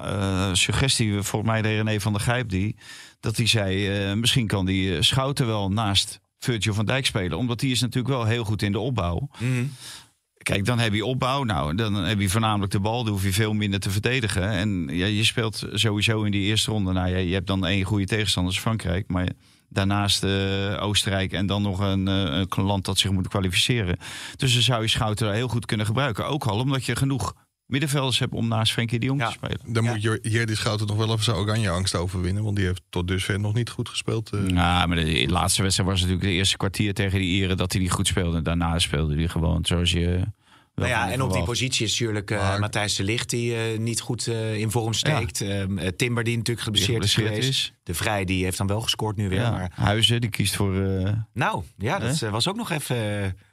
[0.00, 1.22] eh, suggestie.
[1.22, 2.76] Volgens mij de René van der Gijp die.
[3.26, 7.38] Dat hij zei, eh, misschien kan die eh, Schouten wel naast Virgil van Dijk spelen.
[7.38, 9.28] Omdat die is natuurlijk wel heel goed in de opbouw.
[10.38, 11.42] Kijk, dan heb je opbouw.
[11.42, 13.04] Nou, dan heb je voornamelijk de bal.
[13.04, 14.50] Dan hoef je veel minder te verdedigen.
[14.50, 16.92] En ja, je speelt sowieso in die eerste ronde.
[16.92, 19.08] Nou, ja, je hebt dan één goede tegenstander, Frankrijk.
[19.08, 19.28] Maar
[19.68, 23.98] daarnaast eh, Oostenrijk en dan nog een, een land dat zich moet kwalificeren.
[24.36, 26.26] Dus dan zou je Schouten heel goed kunnen gebruiken.
[26.26, 27.34] Ook al omdat je genoeg
[27.66, 29.26] middenvelders hebt om naast Frenkie de Jong Ja.
[29.26, 29.58] te spelen.
[29.66, 29.90] Dan Ja.
[29.92, 32.42] moet je Jerdy Schouten nog wel even zijn oranje angst overwinnen.
[32.44, 34.30] Want die heeft tot dusver nog niet goed gespeeld.
[34.46, 37.80] Ja, maar de laatste wedstrijd was natuurlijk de eerste kwartier tegen die Ieren dat hij
[37.80, 38.42] niet goed speelde.
[38.42, 40.20] Daarna speelde hij gewoon zoals je.
[40.76, 44.00] Nou ja, en op die positie is natuurlijk Maar- Matthijs de Ligt die eh, niet
[44.00, 45.40] goed eh, in vorm steekt.
[45.40, 47.48] Ehm, eh, Timber die natuurlijk geblesseerd is geweest.
[47.48, 47.72] is.
[47.82, 49.40] De Vrij die heeft dan wel gescoord nu weer.
[49.40, 50.72] Ja, Maar Huizen, die kiest voor.
[51.32, 52.30] nou, ja, dat Hè?
[52.30, 52.96] was ook nog even...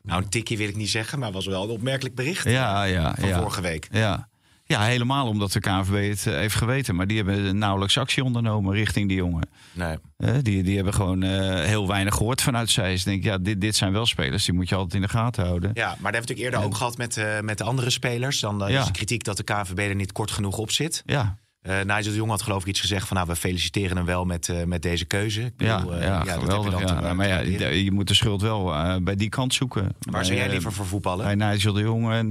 [0.04, 3.16] nou, een tikkie wil ik niet zeggen, maar was wel een opmerkelijk bericht ja, ja,
[3.20, 3.40] van ja.
[3.40, 3.88] vorige week.
[3.92, 4.30] Ja.
[4.74, 6.96] Ja, helemaal omdat de KNVB het eh, heeft geweten.
[6.96, 9.50] Maar die hebben nauwelijks actie ondernomen richting die jongen.
[9.72, 9.98] Nee.
[10.18, 12.92] Eh, die, die hebben gewoon eh, heel weinig gehoord vanuit zij.
[12.92, 14.46] Dus ik denk, ja, dit, dit zijn wel spelers.
[14.46, 15.72] Die moet je altijd in de gaten houden.
[15.74, 18.40] Ja, maar daar hebben we natuurlijk eerder ook gehad met, met de andere spelers.
[18.40, 18.80] Dan Ja.
[18.80, 21.04] is de kritiek dat de KNVB er niet kort genoeg op zit.
[21.06, 23.18] Ja, Eh Nigel de Jong had geloof ik iets gezegd van...
[23.18, 25.42] nou, we feliciteren hem wel met, met deze keuze.
[25.42, 26.80] Ik ja, bedoel, ja, dat heb je geweldig.
[26.80, 26.86] Ja.
[26.86, 27.40] te Maar ja,
[27.70, 29.96] je moet de schuld wel bij die kant zoeken.
[30.00, 31.38] Waar zou jij liever voor voetballen?
[31.38, 32.30] Bij Nigel de Jong en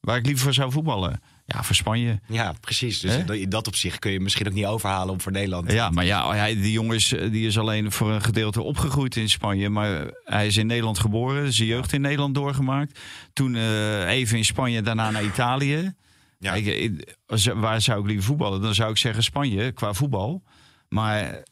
[0.00, 1.20] waar ik liever voor zou voetballen.
[1.50, 2.20] Ja, voor Spanje.
[2.26, 3.00] Ja, precies.
[3.00, 3.34] Dus Hè?
[3.34, 5.72] in dat opzicht kun je misschien ook niet overhalen om voor Nederland.
[5.72, 9.28] Ja, maar ja, hij, die jongen is, die is alleen voor een gedeelte opgegroeid in
[9.28, 9.68] Spanje.
[9.68, 12.98] Maar hij is in Nederland geboren, zijn jeugd in Nederland doorgemaakt.
[13.32, 15.92] Toen eh, even in Spanje, daarna naar Italië.
[16.38, 16.54] Ja.
[16.54, 17.16] Ik-
[17.54, 18.60] waar zou ik liever voetballen?
[18.62, 20.42] Dan zou ik zeggen Spanje qua voetbal.
[20.88, 21.42] Maar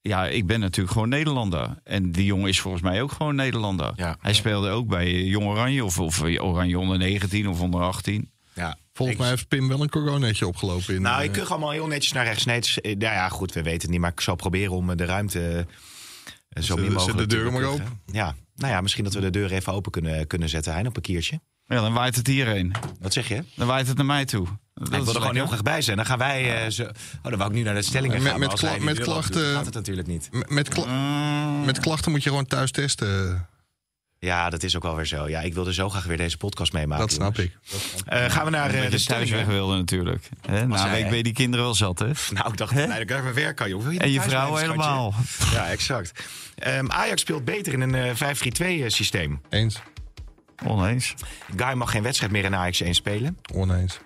[0.00, 1.78] ja, ik ben natuurlijk gewoon Nederlander.
[1.84, 3.92] En die jongen is volgens mij ook gewoon Nederlander.
[3.96, 4.16] Ja.
[4.20, 8.30] Hij speelde ook bij Jong Oranje of, of Oranje onder 19 of onder 18.
[8.54, 8.76] Ja.
[8.96, 10.94] Volgens Ik- mij heeft Pim wel een coronetje opgelopen.
[10.94, 12.44] In, Nou, ik kuch allemaal heel netjes naar rechts.
[12.44, 14.00] Nee, is- eh, nou ja, goed, we weten het niet.
[14.00, 15.66] Maar ik zal proberen om eh, de ruimte
[16.48, 18.00] eh, zo Zet- min zet mogelijk de deuren te maar bekuchen.
[18.06, 20.72] Ja, nou ja, misschien dat we de deur even open kunnen, kunnen zetten.
[20.74, 21.40] Hein, op een kiertje.
[21.66, 22.72] Ja, dan waait het hierheen.
[23.00, 23.44] Wat zeg je?
[23.54, 24.46] Dan waait het naar mij toe.
[24.74, 25.96] Dat ik wil er is gewoon heel graag bij zijn.
[25.96, 26.82] Dan gaan wij eh, zo...
[26.82, 26.90] Oh,
[27.22, 28.40] dan wou ik nu naar de stellingen Met- gaan.
[28.40, 30.28] met kla- hij met deur open doet, klachten- gaat het natuurlijk niet.
[30.48, 33.46] met, kla- met klachten moet je gewoon thuis testen.
[34.26, 35.28] Ja, dat is ook wel weer zo.
[35.28, 37.06] Ja, ik wilde zo graag weer deze podcast meemaken.
[37.06, 37.54] dat snap jongens.
[37.96, 38.02] ik.
[38.06, 40.28] Eh, gaan we naar eh, de thuis weg wilde natuurlijk.
[40.50, 40.66] Hè?
[40.66, 42.10] Na week ben je die kinderen wel zat, hè?
[42.34, 42.86] Nou, ik dacht, Hè?
[42.86, 43.82] nee, dat ik even werk kan, joh.
[43.82, 44.90] Wil je En je vrouw blijven, schatje?
[44.90, 45.14] helemaal.
[45.52, 46.24] Ja, exact.
[46.54, 48.14] Ehm, Ajax speelt beter in een eh
[48.84, 49.40] 5-3-2 systeem.
[49.50, 49.80] Eens.
[50.66, 51.14] Oneens.
[51.56, 53.38] Guy mag geen wedstrijd meer in Ajax 1 spelen.
[53.54, 53.98] Oneens.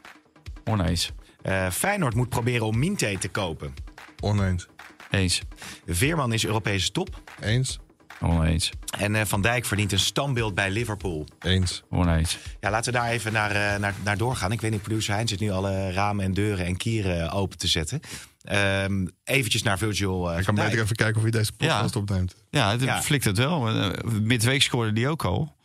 [0.65, 1.11] Oneens.
[1.43, 3.75] Eh, Feyenoord moet proberen om Minte te kopen.
[4.21, 4.67] Oneens.
[5.11, 5.41] Eens.
[5.87, 7.21] Veerman is Europese top.
[7.41, 7.79] Eens.
[8.23, 8.71] Oneens.
[8.99, 11.27] En eh, Van Dijk verdient een standbeeld bij Liverpool.
[11.41, 11.83] Eens.
[11.91, 12.39] Oneens.
[12.61, 14.53] Ja, laten we daar even naar, eh, naar, naar doorgaan.
[14.53, 17.67] Ik weet niet, producer Hein zit nu alle ramen en deuren en kieren open te
[17.67, 18.01] zetten.
[18.45, 20.57] Ehm eventjes naar Virgil eh, Ik Dijk.
[20.69, 22.35] beter even kijken of je deze podcast opneemt.
[22.51, 23.03] Ja, het Ja.
[23.03, 23.61] flikt het wel.
[24.23, 25.57] Midweek scoorde die ook al.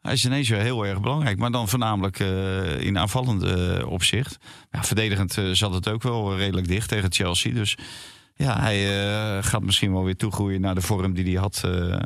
[0.00, 1.38] Hij is ineens weer heel erg belangrijk.
[1.38, 4.36] Maar dan voornamelijk eh, in aanvallende opzicht.
[4.70, 7.52] Ja, verdedigend zat het ook wel redelijk dicht tegen Chelsea.
[7.54, 7.76] Dus
[8.34, 12.00] ja, hij eh, gaat misschien wel weer toegroeien naar de vorm die hij had eh,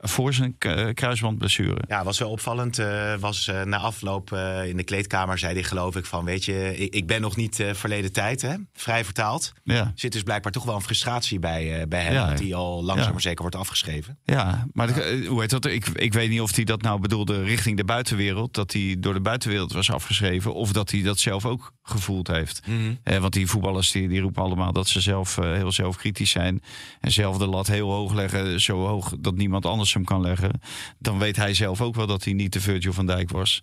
[0.00, 1.78] voor zijn k- kruisbandblessure.
[1.88, 2.78] Ja, was wel opvallend.
[2.78, 6.24] eh, was eh, na afloop eh, in de kleedkamer zei hij geloof ik van...
[6.24, 8.54] weet je, ik, ik ben nog niet eh, verleden tijd, hè?
[8.72, 9.52] vrij vertaald.
[9.64, 9.92] Ja.
[9.94, 12.12] Zit dus blijkbaar toch wel een frustratie bij, eh, bij hem...
[12.12, 12.28] Ja.
[12.28, 13.12] dat hij al langzaam Ja.
[13.12, 14.18] maar zeker wordt afgeschreven.
[14.24, 15.64] Ja, maar de- eh, hoe heet dat?
[15.64, 18.54] Ik, ik weet niet of hij dat nou bedoelde richting de buitenwereld.
[18.54, 20.54] Dat hij door de buitenwereld was afgeschreven.
[20.54, 22.62] Of dat hij dat zelf ook gevoeld heeft.
[23.02, 26.62] Eh, want die voetballers die, die roepen allemaal dat ze zelf eh, heel zelfkritisch zijn.
[27.00, 28.60] En zelf de lat heel hoog leggen.
[28.60, 30.60] Zo hoog dat niemand anders hem kan leggen.
[30.98, 33.62] Dan weet hij zelf ook wel dat hij niet de Virgil van Dijk was.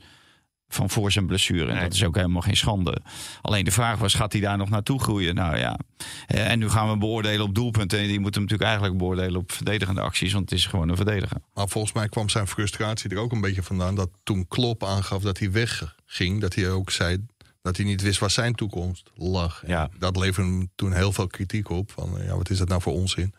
[0.68, 1.72] Van voor zijn blessure.
[1.72, 2.98] En dat is ook helemaal geen schande.
[3.42, 5.36] Alleen de vraag was, gaat hij daar nog naartoe groeien?
[5.36, 5.80] Nou ja.
[6.28, 8.00] Eh, En nu gaan we beoordelen op doelpunten.
[8.00, 10.34] En die moeten hem natuurlijk eigenlijk beoordelen op verdedigende acties.
[10.34, 11.38] Want het is gewoon een verdediger.
[11.54, 13.96] Maar volgens mij kwam zijn frustratie er ook een beetje vandaan.
[13.96, 17.26] Dat toen Klop aangaf dat hij wegging, dat hij ook zei
[17.62, 19.64] dat hij niet wist waar zijn toekomst lag.
[19.64, 19.90] En Ja.
[20.00, 21.92] Dat leverde hem toen heel veel kritiek op.
[21.92, 23.34] Van ja, wat is dat nou voor onzin?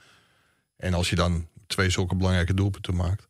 [0.77, 3.29] En als je dan twee zulke belangrijke doelpunten maakt,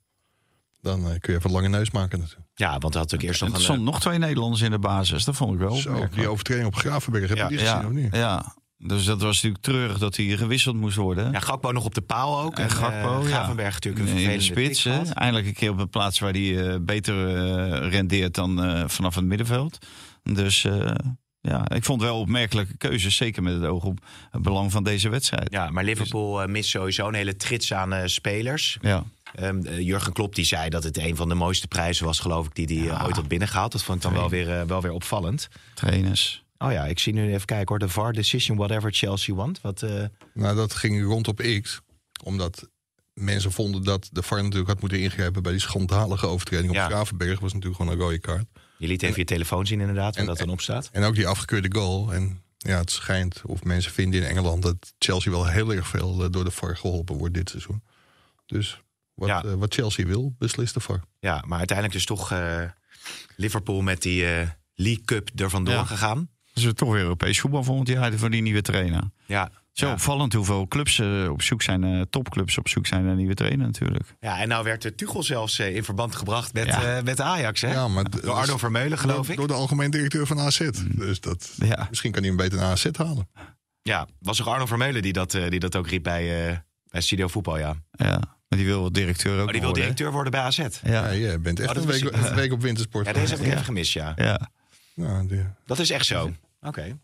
[0.81, 2.46] dan eh, kun je even lange neus maken natuurlijk.
[2.55, 4.79] Ja, want hij had natuurlijk eerst En nog er stonden nog twee Nederlanders in de
[4.79, 5.25] basis.
[5.25, 5.75] Dat vond ik wel.
[5.75, 7.49] Zo, die overtreding op Gravenberg, heb je Ja.
[7.49, 8.14] die gezien ja, of niet?
[8.14, 11.33] ja, dus dat was natuurlijk treurig dat hij gewisseld moest worden.
[11.33, 12.59] Ja, Gakpo nog op de paal ook.
[12.59, 13.35] En Gakpo, eh, ja.
[13.37, 14.85] Gravenberg natuurlijk een in de spits.
[14.85, 15.03] hè.
[15.03, 19.14] Eindelijk een keer op een plaats waar hij eh, beter eh, rendeert dan eh, vanaf
[19.14, 19.79] het middenveld.
[20.22, 20.90] Dus eh,
[21.48, 23.16] ja, ik vond wel opmerkelijke keuzes.
[23.16, 23.98] Zeker met het oog op
[24.30, 25.52] het belang van deze wedstrijd.
[25.52, 28.78] Ja, maar Liverpool eh, mist sowieso een hele trits aan eh, spelers.
[28.80, 29.04] Ja.
[29.35, 32.46] Ehm, eh, Jurgen Klopp die zei dat het een van de mooiste prijzen was, geloof
[32.46, 33.72] ik, die hij ooit had binnengehaald.
[33.72, 35.48] Dat vond ik dan wel weer, wel weer opvallend.
[35.74, 36.44] trainers.
[36.59, 37.78] Oh ja, ik zie nu even kijken hoor.
[37.78, 39.61] De VAR decision, whatever Chelsea want.
[39.61, 40.04] Wat, eh,
[40.35, 41.80] Nou, dat ging rond op X.
[42.24, 42.68] Omdat
[43.14, 45.42] mensen vonden dat de VAR natuurlijk had moeten ingrijpen...
[45.42, 46.87] bij die schandalige overtreding op Ja.
[46.87, 47.40] Gravenberg.
[47.40, 48.46] was natuurlijk gewoon een rode kaart.
[48.78, 50.88] Je liet even je telefoon zien inderdaad, waar En- dat dan op staat.
[50.92, 52.12] En ook die afgekeurde goal.
[52.12, 54.62] En ja, het schijnt, of mensen vinden in Engeland...
[54.62, 57.82] dat Chelsea wel heel erg veel eh, door de VAR geholpen wordt dit seizoen.
[58.46, 58.80] Dus
[59.14, 59.44] wat, Ja.
[59.44, 61.02] eh, wat Chelsea wil, beslist de VAR.
[61.20, 62.62] Ja, maar uiteindelijk dus toch eh,
[63.36, 65.84] Liverpool met die eh, League Cup er vandoor Ja.
[65.84, 66.28] gegaan.
[66.52, 69.02] Dus we toch weer Europees voetbal volgend jaar voor die nieuwe trainer.
[69.26, 69.92] Ja, Zo ja.
[69.92, 73.66] opvallend hoeveel clubs eh, op zoek zijn, eh, topclubs op zoek zijn naar nieuwe trainer
[73.66, 74.14] natuurlijk.
[74.20, 76.96] ja, en nou werd de Tuchel zelfs eh, in verband gebracht met, Ja.
[76.96, 77.72] eh, met Ajax, hè?
[77.72, 79.36] Ja, maar Door Arno Vermeulen, geloof door, ik.
[79.36, 80.70] Door de algemeen directeur van AZ.
[80.88, 81.86] Dus dat, Ja.
[81.88, 83.28] misschien kan hij hem beter naar AZ halen.
[83.82, 86.56] Ja, was toch Arno Vermeulen die dat, eh, die dat ook riep bij, eh,
[86.90, 87.74] bij Studio Voetbal, ja.
[87.90, 90.56] Ja, maar die wil directeur ook Oh, die wil worden, directeur worden bij AZ.
[90.58, 93.06] Ja, Ja, je bent echt Oh, dat een, week, op wintersport.
[93.06, 93.52] Ja, deze heb ik Ja.
[93.52, 94.12] even gemist, ja.
[94.16, 94.50] ja.
[94.94, 96.32] Nou, die- Dat is echt zo.
[96.60, 96.98] Oké.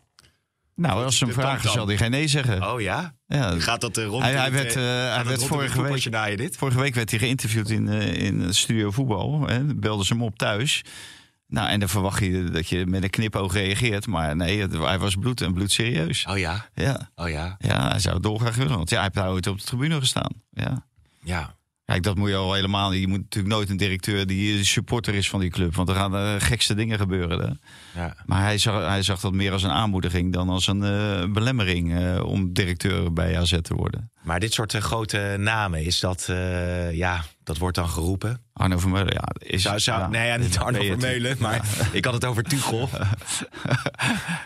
[0.75, 2.71] Nou, als ze hem vragen, zal hij geen nee zeggen.
[2.73, 3.15] Oh ja?
[3.27, 3.59] Ja.
[3.59, 6.09] Gaat dat eh, rond Hij- hij het, werd, eh, eh, hij werd vorige het week-
[6.13, 6.57] na je dit?
[6.57, 9.47] Vorige week werd hij geïnterviewd in, eh, in Studio Voetbal.
[9.47, 9.75] Hè.
[9.75, 10.81] Belden ze hem op thuis.
[11.47, 14.07] Nou, en dan verwacht je dat je met een knipoog reageert.
[14.07, 16.25] Maar nee, het- hij was bloed en bloedserieus.
[16.29, 16.65] Oh ja?
[16.73, 17.09] Ja.
[17.15, 17.55] Oh ja?
[17.59, 18.77] ja, hij zou het dolgraag willen.
[18.77, 20.31] Want ja, hij heeft ooit op de tribune gestaan.
[20.51, 20.85] Ja.
[21.23, 21.55] Ja.
[21.85, 22.91] Kijk, dat moet je al helemaal.
[22.93, 25.75] Je moet natuurlijk nooit een directeur die supporter is van die club.
[25.75, 27.39] Want er gaan de gekste dingen gebeuren.
[27.39, 28.01] Hè.
[28.01, 28.15] ja.
[28.25, 31.95] Maar hij zag, hij zag dat meer als een aanmoediging dan als een eh, belemmering
[31.99, 34.11] eh, om directeur bij AZ te worden.
[34.23, 38.41] Maar dit soort eh, grote namen, is dat, eh, ja, dat wordt dan geroepen.
[38.53, 39.47] Arno Vermeulen, ja.
[39.47, 42.89] Is, Zou, zou, ja, nee, ja, niet Arno Vermeulen, maar ik had het over Tuchel.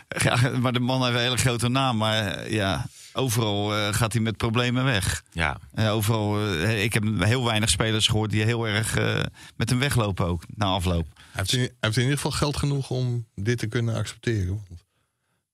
[0.08, 1.96] Ja, maar de man heeft een hele grote naam.
[1.96, 2.86] Maar eh, ja,
[3.18, 5.22] overal eh, gaat hij met problemen weg.
[5.32, 9.20] Ja, Eh, overal, eh, ik heb heel weinig spelers gehoord die heel erg eh,
[9.56, 11.06] met hem weglopen ook, na afloop.
[11.14, 14.46] Hij heeft, in, hij heeft in ieder geval geld genoeg om dit te kunnen accepteren.
[14.68, 14.80] Want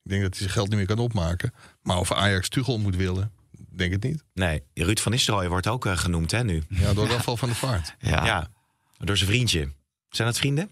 [0.03, 1.53] ik denk dat hij zijn geld niet meer kan opmaken.
[1.83, 3.33] Maar of Ajax Tuchel moet willen,
[3.71, 4.23] denk het niet.
[4.35, 4.63] nee.
[4.75, 6.63] Ruud van Nistelrooy wordt ook genoemd, hè, nu.
[6.69, 7.95] Ja, door het afval van de vaart.
[7.99, 8.51] Ja, Ja.
[8.99, 9.69] Door zijn vriendje.
[10.09, 10.71] Zijn dat vrienden?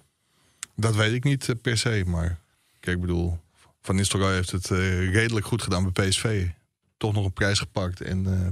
[0.76, 2.38] Dat weet ik niet per se, maar
[2.81, 3.38] kijk, ik bedoel,
[3.83, 6.46] Van Nistelrooy heeft het eh, redelijk goed gedaan bij PSV.
[7.02, 8.48] Toch nog een prijs gepakt en eh,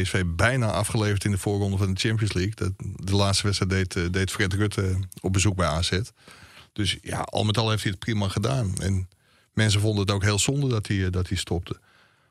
[0.00, 2.54] PSV bijna afgeleverd in de voorronde van de Champions League.
[2.54, 2.72] Dat,
[3.06, 6.00] de laatste wedstrijd deed, eh, deed Fred Rutte op bezoek bij AZ.
[6.72, 8.74] Dus ja, al met al heeft hij het prima gedaan.
[8.78, 9.08] En
[9.52, 11.80] mensen vonden het ook heel zonde dat hij, eh, dat hij stopte.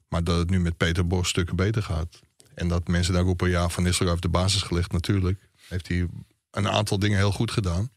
[0.09, 2.19] Maar dat het nu met Peter Bos stukken beter gaat.
[2.53, 4.91] En dat mensen dan roepen, ja, Van Nistelrooy heeft de basis gelegd.
[4.91, 6.07] Natuurlijk heeft hij
[6.51, 7.89] een aantal dingen heel goed gedaan.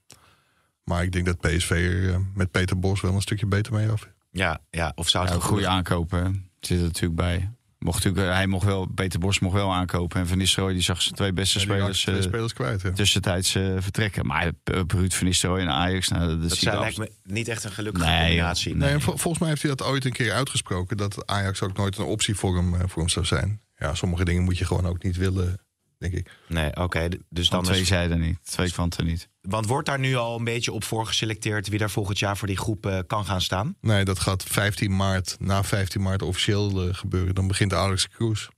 [0.85, 4.03] Maar ik denk dat PSV er met Peter Bos wel een stukje beter mee af
[4.03, 4.11] is.
[4.31, 4.93] Ja, ja.
[4.95, 6.31] Of zou het Ja, ook goede goed- aankopen hè.
[6.61, 7.51] Zit er natuurlijk bij.
[7.79, 10.21] Mocht natuurlijk, hij mocht wel, Peter Bos mocht wel aankopen.
[10.21, 12.97] En Van Nistelrooy die zag zijn twee beste Ja, spelers twee eh, spelers kwijt.
[12.97, 14.27] Tussentijds eh, vertrekken.
[14.27, 17.49] Maar uh, Ruud Van Nistelrooy en Ajax, nou, dat, Dat ziet zijn, lijkt me niet
[17.49, 18.75] echt een gelukkige Nee, combinatie.
[18.75, 20.97] Nee, en vol- volgens mij heeft hij dat ooit een keer uitgesproken.
[20.97, 23.61] Dat Ajax ook nooit een optie voor hem, voor hem zou zijn.
[23.77, 25.61] Ja, sommige dingen moet je gewoon ook niet willen,
[26.01, 26.31] denk ik.
[26.49, 27.09] Nee, oké.
[27.29, 29.29] dus Van dan twee is, zijden niet, twee kanten niet.
[29.41, 32.57] Want wordt daar nu al een beetje op voorgeselecteerd wie daar volgend jaar voor die
[32.57, 33.77] groep eh, kan gaan staan?
[33.81, 37.35] Nee, dat gaat 15 maart, na 15 maart officieel eh, gebeuren.
[37.35, 38.49] Dan begint Alex Kroes.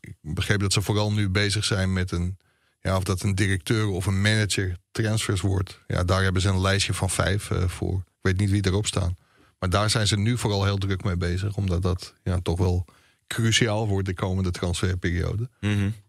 [0.00, 2.36] Ik begreep dat ze vooral nu bezig zijn met een...
[2.80, 5.80] Ja, of dat een directeur of een manager transfers wordt.
[5.86, 7.96] Ja, daar hebben ze een lijstje van vijf eh, voor.
[7.98, 9.16] Ik weet niet wie erop staan.
[9.58, 11.56] Maar daar zijn ze nu vooral heel druk mee bezig.
[11.56, 12.84] Omdat dat ja, toch wel
[13.26, 15.48] cruciaal wordt de komende transferperiode.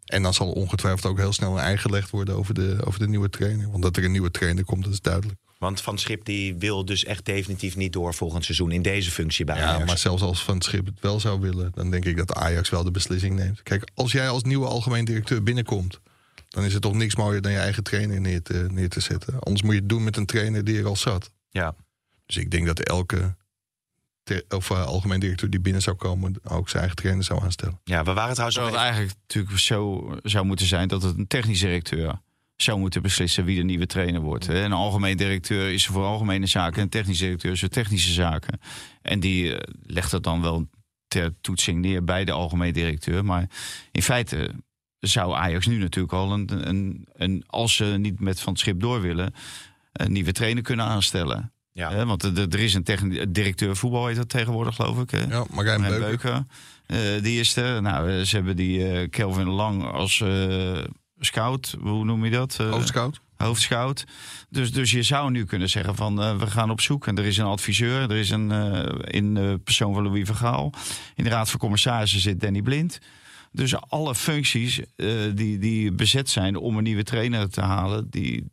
[0.07, 3.07] En dan zal ongetwijfeld ook heel snel een ei gelegd worden over de, over de
[3.07, 3.71] nieuwe trainer.
[3.71, 5.39] Want dat er een nieuwe trainer komt, dat is duidelijk.
[5.57, 9.45] Want Van Schip die wil dus echt definitief niet door volgend seizoen in deze functie
[9.45, 9.85] bij Ja, Ajax.
[9.85, 12.83] maar zelfs als Van Schip het wel zou willen, dan denk ik dat Ajax wel
[12.83, 13.63] de beslissing neemt.
[13.63, 15.99] Kijk, als jij als nieuwe algemeen directeur binnenkomt,
[16.47, 19.39] dan is het toch niks mooier dan je eigen trainer neer te, neer te zetten.
[19.39, 21.31] Anders moet je het doen met een trainer die er al zat.
[21.49, 21.75] Ja.
[22.25, 23.35] Dus ik denk dat elke
[24.49, 26.35] of, eh, algemeen directeur die binnen zou komen...
[26.43, 27.79] ook zijn eigen trainer zou aanstellen.
[27.83, 31.59] ja, we waren trouwens even- eigenlijk natuurlijk zo zou moeten zijn dat het een technisch
[31.59, 32.21] directeur
[32.55, 34.47] zou moeten beslissen wie de nieuwe trainer wordt.
[34.47, 34.63] hè.
[34.63, 38.59] Een algemeen directeur is voor algemene zaken en een technisch directeur is voor technische zaken.
[39.01, 40.67] En die eh, legt dat dan wel
[41.07, 43.25] ter toetsing neer bij de algemeen directeur.
[43.25, 43.49] Maar
[43.91, 44.51] in feite
[44.99, 48.79] zou Ajax nu natuurlijk al een, een, een als ze niet met van het schip
[48.79, 49.33] door willen,
[49.93, 51.51] een nieuwe trainer kunnen aanstellen.
[51.77, 52.05] Ja.
[52.05, 55.11] Want er, is een directeur voetbal heet dat tegenwoordig geloof ik.
[55.11, 55.19] Hè?
[55.19, 56.45] Ja, Marijn Marijn Beuker.
[56.87, 57.15] Beuker.
[57.15, 57.81] eh, die is er.
[57.81, 60.77] Nou, eh, ze hebben die eh, Kelvin Lang als eh,
[61.19, 61.75] scout.
[61.79, 62.57] Hoe noem je dat?
[62.57, 63.19] Hoofdscout.
[63.35, 64.05] hoofdscout.
[64.49, 67.07] Dus, dus je zou nu kunnen zeggen van we gaan op zoek.
[67.07, 68.01] En er is een adviseur.
[68.01, 68.51] Er is een
[69.07, 70.73] in de persoon van Louis Vergaal.
[71.15, 72.99] In de raad van commissarissen zit Danny Blind.
[73.51, 74.81] Dus alle functies
[75.33, 78.45] die, die bezet zijn om een nieuwe trainer te halen, die,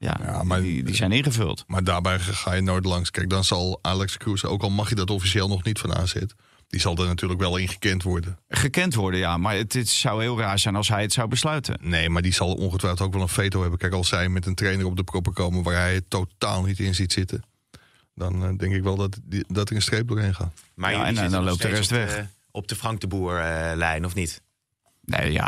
[0.00, 1.64] ja, Ja, maar- die, die zijn ingevuld.
[1.66, 3.10] Maar daarbij ga je nooit langs.
[3.10, 6.14] Kijk, dan zal Alex Cruz, ook al mag je dat officieel nog niet van AZ...
[6.68, 8.38] die zal er natuurlijk wel in gekend worden.
[8.48, 9.36] Gekend worden, ja.
[9.36, 11.78] Maar het, het zou heel raar zijn als hij het zou besluiten.
[11.82, 13.78] Nee, maar die zal ongetwijfeld ook wel een veto hebben.
[13.78, 15.62] Kijk, als zij met een trainer op de proppen komen...
[15.62, 17.42] waar hij het totaal niet in ziet zitten...
[18.14, 20.52] dan eh, denk ik wel dat, die, dat er een streep doorheen gaat.
[20.74, 22.26] Maar Ja, en dan zitten nog loopt de rest op weg.
[22.50, 24.42] op de Frank de Boer-lijn, of niet?
[25.18, 25.46] Nee, ja,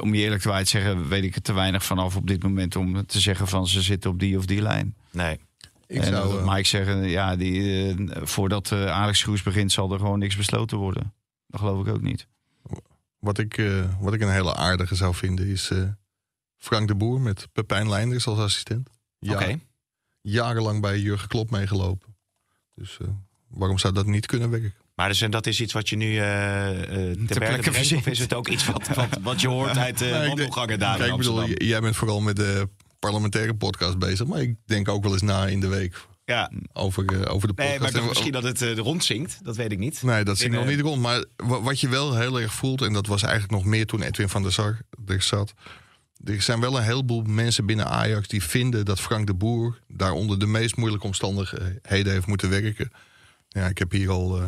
[0.00, 3.06] om je eerlijk te zeggen, weet ik er te weinig vanaf op dit moment om
[3.06, 4.96] te zeggen van ze zitten op die of die lijn.
[5.10, 5.38] Nee.
[5.86, 9.92] Ik en zou, eh, ik zeggen, ja, die, eh, voordat eh, Alex Groes begint, zal
[9.92, 11.14] er gewoon niks besloten worden.
[11.46, 12.26] Dat geloof ik ook niet.
[13.18, 15.70] wat, ik, eh, wat ik een hele aardige zou vinden is...
[15.70, 15.82] eh,
[16.56, 18.88] Frank de Boer met Pepijn Leinders als assistent.
[19.18, 19.58] Ja, Oké.
[20.20, 22.16] Jarenlang bij Jurgen Klopp meegelopen.
[22.74, 23.08] Dus eh,
[23.48, 24.74] waarom zou dat niet kunnen werken?
[25.00, 27.68] Maar dus, en dat is iets wat je nu eh eh, ter plekke brengt?
[27.68, 28.06] Of verzint.
[28.06, 30.96] is het ook iets wat, wat, wat je hoort uit de Nee, denk- wandelgangen daar
[30.96, 31.66] Kijk, in ik bedoel, Amsterdam?
[31.68, 34.26] jij bent vooral met de parlementaire podcast bezig.
[34.26, 36.50] Maar ik denk ook wel eens na in de week Ja.
[36.72, 37.80] over, eh, over de podcast.
[37.80, 39.38] Nee, maar En- misschien dat het eh, rondzinkt.
[39.44, 40.02] Dat weet ik niet.
[40.02, 41.02] Nee, dat zingt In, nog eh, niet rond.
[41.02, 44.02] Maar wa- wat je wel heel erg voelt, en dat was eigenlijk nog meer toen
[44.02, 45.54] Edwin van der Sar er zat.
[46.24, 50.12] Er zijn wel een heleboel mensen binnen Ajax die vinden dat Frank de Boer daar
[50.12, 52.90] onder de meest moeilijke omstandigheden heeft moeten werken.
[53.48, 54.44] Ja, ik heb hier al eh,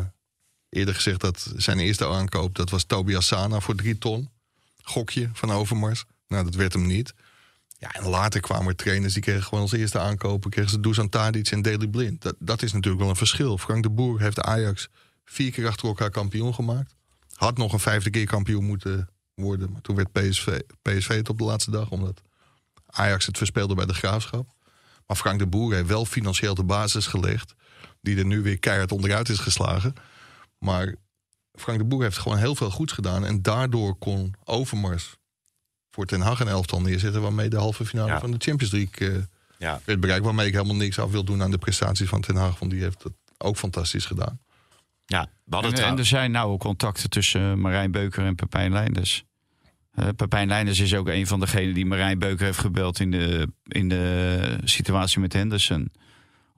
[0.73, 4.29] eerder gezegd dat zijn eerste aankoop, dat was Tobias Sana voor drie ton.
[4.81, 6.05] Gokje van Overmars.
[6.27, 7.13] Nou, dat werd hem niet.
[7.77, 10.49] Ja, en later kwamen er trainers die kregen gewoon als eerste aankopen...
[10.49, 12.21] kregen ze Dusan Tadic en Daley Blind.
[12.21, 13.57] Dat, dat is natuurlijk wel een verschil.
[13.57, 14.89] Frank de Boer heeft Ajax
[15.25, 16.95] vier keer achter elkaar kampioen gemaakt.
[17.33, 19.71] Had nog een vijfde keer kampioen moeten worden.
[19.71, 21.89] Maar toen werd PSV, PSV het op de laatste dag...
[21.89, 22.21] omdat
[22.85, 24.47] Ajax het verspeelde bij de Graafschap.
[25.07, 27.53] Maar Frank de Boer heeft wel financieel de basis gelegd...
[28.01, 29.93] die er nu weer keihard onderuit is geslagen.
[30.63, 30.95] Maar
[31.53, 33.25] Frank de Boer heeft gewoon heel veel goeds gedaan...
[33.25, 35.15] en daardoor kon Overmars
[35.91, 37.21] voor Ten Hag een elftal neerzetten...
[37.21, 38.19] waarmee de halve finale Ja.
[38.19, 39.23] van de Champions League eh,
[39.57, 39.81] Ja.
[39.85, 40.25] werd bereikt.
[40.25, 42.59] Waarmee ik helemaal niks af wil doen aan de prestaties van Ten Hag...
[42.59, 44.39] want die heeft het ook fantastisch gedaan.
[45.05, 49.23] Ja, we hadden En, en er zijn nauwe contacten tussen Marijn Beuker en Pepijn Leinders.
[49.91, 53.47] Eh Pepijn Leinders is ook een van degenen die Marijn Beuker heeft gebeld in de,
[53.63, 55.91] in de situatie met Henderson.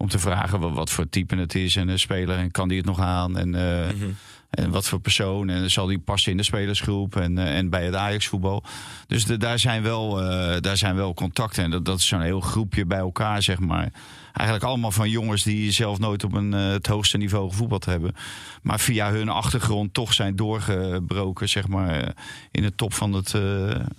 [0.05, 2.77] Om te vragen wat, wat voor type het is en een speler en kan die
[2.77, 4.05] het nog aan en, eh, Mhm.
[4.49, 7.85] en wat voor persoon en zal die passen in de spelersgroep en, eh, en bij
[7.85, 8.63] het Ajax voetbal.
[9.07, 12.21] Dus de, daar, zijn wel, eh, daar zijn wel contacten en dat, dat is zo'n
[12.21, 13.91] heel groepje bij elkaar zeg maar.
[14.35, 18.15] Eigenlijk allemaal van jongens die zelf nooit op een, eh, het hoogste niveau gevoetbald hebben.
[18.61, 22.09] Maar via hun achtergrond toch zijn doorgebroken, zeg maar, eh,
[22.51, 23.41] in de top van het, eh,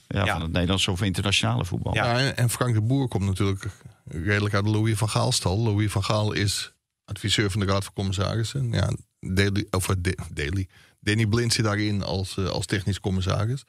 [0.06, 0.32] ja, Ja.
[0.32, 1.94] van het Nederlandse of internationale voetbal.
[1.94, 2.32] Ja.
[2.34, 3.66] En, Frank de Boer komt natuurlijk
[4.04, 5.58] redelijk uit de Louis van Gaal stal.
[5.58, 6.72] Louis van Gaal is
[7.04, 8.72] adviseur van de Raad van Commissarissen.
[8.72, 10.68] Ja, Daily, of, Da- Daily.
[11.00, 13.64] Danny Blind zit daarin als, als technisch commissaris.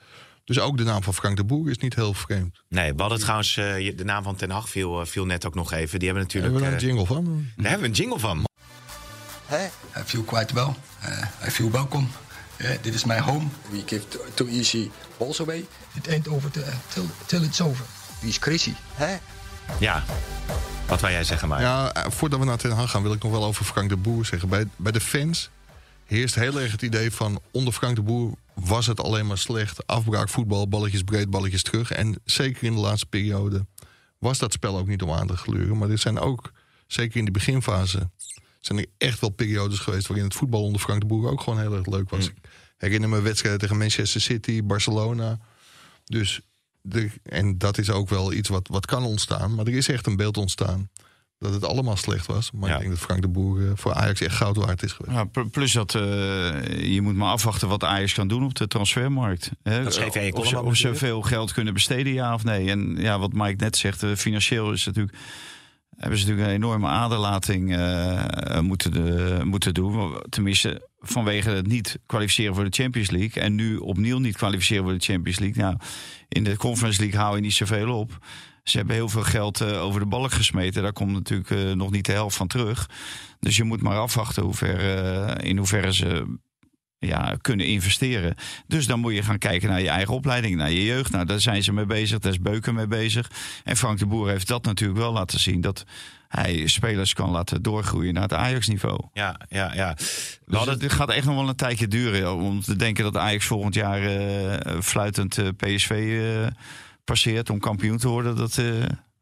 [0.48, 2.64] Dus ook de naam van Frank de Boer is niet heel vreemd.
[2.70, 5.56] Nee, we hadden trouwens, eh, de naam van Ten Hag viel, eh, viel net ook
[5.56, 6.00] nog even.
[6.00, 6.54] Die hebben natuurlijk...
[6.54, 7.46] Hebben we daar een eh, jingle van?
[7.56, 8.46] daar hebben we een jingle van.
[9.46, 9.72] Hij
[10.06, 10.64] viel quite well.
[10.64, 10.74] Uh,
[11.38, 12.10] hij viel welkom.
[12.58, 13.46] Uh, dit is mijn home.
[13.70, 15.66] We give too, easy balls away.
[15.94, 17.86] It ain't over till, till, till it's over.
[18.20, 18.74] Wie is crazy?
[18.94, 19.18] Hè?
[19.80, 20.04] Ja,
[20.88, 21.62] wat wil jij zeggen, maar?
[21.62, 24.26] Ja, voordat we naar Ten Hag gaan wil ik nog wel over Frank de Boer
[24.26, 24.50] zeggen.
[24.50, 25.50] Bij, bij de fans
[26.06, 27.42] heerst heel erg het idee van...
[27.52, 29.88] onder Frank de Boer was het alleen maar slecht.
[29.88, 31.92] Afbraak, voetbal, balletjes breed, balletjes terug.
[31.92, 33.66] En zeker in de laatste periode
[34.18, 35.78] was dat spel ook niet om aan te gluren.
[35.78, 36.52] Maar er zijn ook,
[36.88, 38.10] zeker in de beginfase...
[38.60, 40.08] zijn er echt wel periodes geweest...
[40.08, 42.26] waarin het voetbal onder Frank de Boer ook gewoon heel erg leuk was.
[42.28, 42.36] Ik
[42.78, 45.40] herinner me wedstrijden tegen Manchester City, Barcelona.
[46.06, 46.42] Dus,
[46.82, 49.56] de, en dat is ook wel iets wat, wat kan ontstaan.
[49.56, 50.90] Maar er is echt een beeld ontstaan
[51.40, 52.52] dat het allemaal slecht was.
[52.52, 52.76] Maar Ja.
[52.76, 55.18] ik denk dat Frank de Boer eh, voor Ajax echt goud waard is geweest.
[55.18, 56.02] Ja, pl- plus dat eh,
[56.94, 59.52] je moet maar afwachten wat Ajax kan doen op de transfermarkt.
[59.64, 59.84] Hè?
[59.84, 62.70] Dat in je of, ze, of ze veel geld kunnen besteden, ja of nee.
[62.70, 65.24] En ja, wat Mike net zegt, eh, financieel is het natuurlijk
[65.98, 70.22] hebben ze natuurlijk een enorme aderlating eh, moeten, de, moeten doen.
[70.30, 73.44] Tenminste, vanwege het niet kwalificeren voor de Champions League.
[73.44, 75.64] En nu opnieuw niet kwalificeren voor de Champions League.
[75.64, 75.78] Nou,
[76.28, 78.18] in de Conference League hou je niet zoveel op.
[78.70, 80.84] Ze hebben heel veel geld eh, over de balk gesmeten.
[80.84, 82.90] Daar komt natuurlijk eh, nog niet de helft van terug.
[83.40, 86.38] Dus je moet maar afwachten hoe ver, eh, in hoeverre ze
[87.00, 88.36] ja, kunnen investeren.
[88.68, 91.12] Dus dan moet je gaan kijken naar je eigen opleiding, naar je jeugd.
[91.12, 93.32] Nou, daar zijn ze mee bezig, daar is Beuken mee bezig.
[93.64, 95.62] En Frank de Boer heeft dat natuurlijk wel laten zien...
[95.62, 95.86] dat
[96.28, 99.00] hij spelers kan laten doorgroeien naar het Ajax-niveau.
[99.14, 99.94] Ja, ja, ja.
[100.46, 103.74] Dus het gaat echt nog wel een tijdje duren om te denken dat Ajax volgend
[103.74, 106.48] jaar uh, fluitend uh, PSV uh,
[107.08, 108.36] passeert om kampioen te worden.
[108.36, 108.62] Dat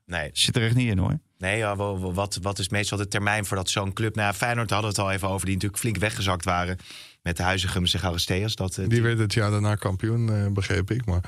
[0.06, 0.30] nee.
[0.34, 1.20] zit er echt niet in hoor.
[1.38, 4.16] Nee, ja, wat, wat is meestal de termijn voordat zo'n club...
[4.16, 6.78] Nou, Feyenoord hadden we het al even over, die natuurlijk flink weggezakt waren...
[7.22, 8.56] met de Huizigums en Aristeas.
[8.56, 11.06] Dat, die werd het jaar daarna kampioen, begreep ik.
[11.06, 11.22] Maar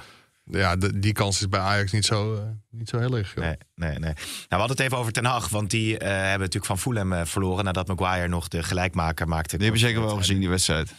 [0.43, 3.35] ja, de, die kans is bij Ajax niet zo, uh, niet zo heel erg.
[3.35, 3.99] Nee, nee, nee.
[3.99, 4.15] Nou,
[4.49, 5.49] we hadden het even over Ten Hag.
[5.49, 7.65] Want die uh, hebben natuurlijk van Fulham uh, verloren...
[7.65, 9.55] nadat Maguire nog de gelijkmaker maakte.
[9.55, 10.93] Die hebben zeker wel gezien, die wedstrijd.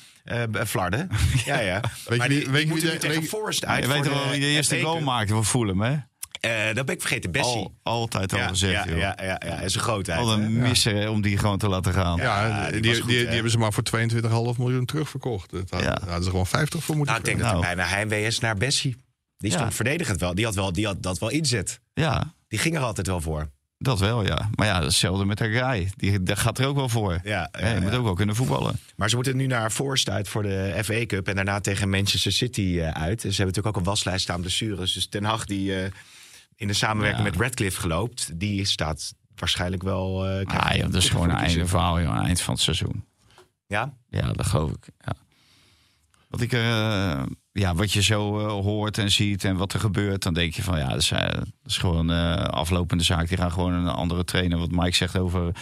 [0.67, 1.09] Flarden.
[1.45, 1.81] ja, ja.
[2.09, 3.83] weet maar je, die, weet die moeten weet, tegen weet, Forest uit.
[3.85, 5.97] Je weet voor wel de wie de eerste goal maakte van Fulham, hè?
[6.47, 7.57] Uh, dat ben ik vergeten, Bessie.
[7.57, 8.99] Al, altijd al ja, gezegd, ja, joh.
[8.99, 10.19] Ja, ja, ja, is een grootheid.
[10.21, 10.49] Al een hè?
[10.49, 12.17] misser om die gewoon te laten gaan.
[12.17, 13.83] ja, Ja, die, die die, hebben ze maar voor
[14.55, 15.51] 22,5 miljoen terugverkocht.
[15.51, 15.87] Dat had, Ja.
[15.87, 17.61] daar hadden ze gewoon 50 voor moeten Nou, ik denk krijgen.
[17.61, 18.97] dat er bijna heimwee is naar Bessie.
[19.37, 19.57] Die Ja.
[19.57, 20.35] stond verdedigend wel.
[20.35, 21.81] Die had, wel, die had dat wel inzet.
[21.95, 23.49] Ja, Die ging er altijd wel voor.
[23.79, 24.51] Dat wel, ja.
[24.55, 25.91] Maar ja, hetzelfde met de guy.
[25.97, 27.21] Die, daar gaat er ook wel voor.
[27.23, 27.97] Ja, Hè, je ja, moet ja.
[27.97, 28.79] ook wel kunnen voetballen.
[28.97, 31.29] Maar ze moeten nu naar Forest uit voor de FA Cup.
[31.29, 33.25] En daarna tegen Manchester City eh, uit.
[33.25, 34.93] En ze hebben natuurlijk ook een waslijst staan blessures.
[34.93, 35.91] Dus Ten Hag die eh,
[36.57, 37.31] in de samenwerking Ja.
[37.31, 38.31] met Radcliffe geloopt.
[38.39, 40.19] Die staat waarschijnlijk wel...
[40.45, 42.17] krijgt Ah, joh, dat is gewoon een einde verhaal, joh.
[42.25, 43.05] Eind van het seizoen.
[43.67, 43.93] Ja?
[44.09, 44.89] Ja, dat geloof ik.
[45.05, 45.13] Ja.
[46.29, 47.23] Wat, ik, eh,
[47.59, 50.63] ja, wat je zo eh, hoort en ziet en wat er gebeurt, dan denk je
[50.63, 53.29] van ja, dat is, eh, dat is gewoon een aflopende zaak.
[53.29, 54.59] Die gaan gewoon een andere trainer.
[54.59, 55.53] Wat Mike zegt over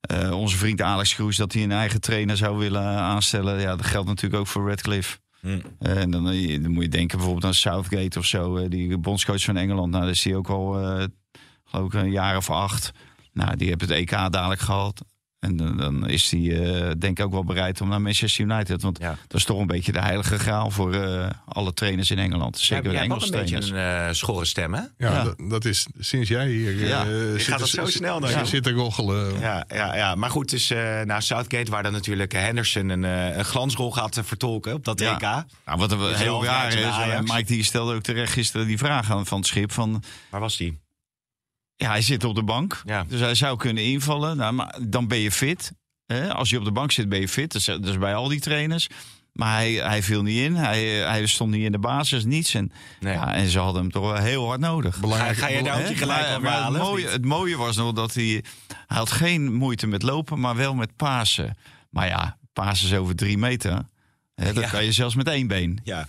[0.00, 3.60] eh, onze vriend Alex Kroes, dat hij een eigen trainer zou willen aanstellen.
[3.60, 5.18] Ja, dat geldt natuurlijk ook voor Radcliffe.
[5.40, 5.58] Hm.
[5.78, 8.98] Eh, en dan, eh, dan moet je denken bijvoorbeeld aan Southgate of zo, eh, die
[8.98, 9.90] bondscoach van Engeland.
[9.90, 11.04] Nou, dat is die ook al, eh,
[11.64, 12.92] geloof ik, een jaar of acht.
[13.32, 15.04] Nou, die heeft het EK dadelijk gehad.
[15.44, 18.82] En dan, dan is hij, eh, denk ik, ook wel bereid om naar Manchester United.
[18.82, 19.16] Want Ja.
[19.28, 22.58] dat is toch een beetje de heilige graal voor eh, alle trainers in Engeland.
[22.58, 24.02] Zeker Jij de Engelse een beetje trainers.
[24.02, 24.80] een eh, schorre stem, hè?
[24.80, 25.24] Ja, Ja.
[25.24, 27.02] Dat, dat is sinds jij hier Ja.
[27.04, 28.48] Je zit, gaat dat zo snel dan, zit, joh.
[28.48, 29.40] zit te roggelen.
[29.40, 30.14] Ja, ja, ja.
[30.14, 34.74] maar goed, dus uh, naar Southgate, waar dan natuurlijk Henderson een, een glansrol gaat vertolken
[34.74, 35.14] op dat Ja.
[35.14, 35.20] EK.
[35.20, 37.22] Nou, wat heel raar is, naar.
[37.22, 40.02] Mike die stelde ook terecht gisteren die vraag aan van het schip van...
[40.30, 40.78] Waar was die?
[41.76, 43.04] Ja, hij zit op de bank, Ja.
[43.08, 44.36] dus hij zou kunnen invallen.
[44.36, 45.72] Nou, maar dan ben je fit.
[46.06, 46.34] Hè?
[46.34, 47.52] Als je op de bank zit, ben je fit.
[47.52, 48.88] Dat is, dat is bij al die trainers.
[49.32, 50.54] Maar hij, hij viel niet in.
[50.54, 52.54] Hij, hij stond niet in de basis, niets.
[52.54, 53.14] En, Nee.
[53.14, 55.00] ja, en ze hadden hem toch wel heel hard nodig.
[55.00, 58.14] Belangrijk, Ga- je nou- je gelijk maar halen, het, mooie, het mooie was nog dat
[58.14, 58.44] hij...
[58.86, 61.56] Hij had geen moeite met lopen, maar wel met pasen.
[61.90, 63.82] Maar ja, pasen is over drie meter.
[64.34, 64.70] Hè, dat Ja.
[64.70, 65.80] kan je zelfs met één been.
[65.84, 66.06] Ja.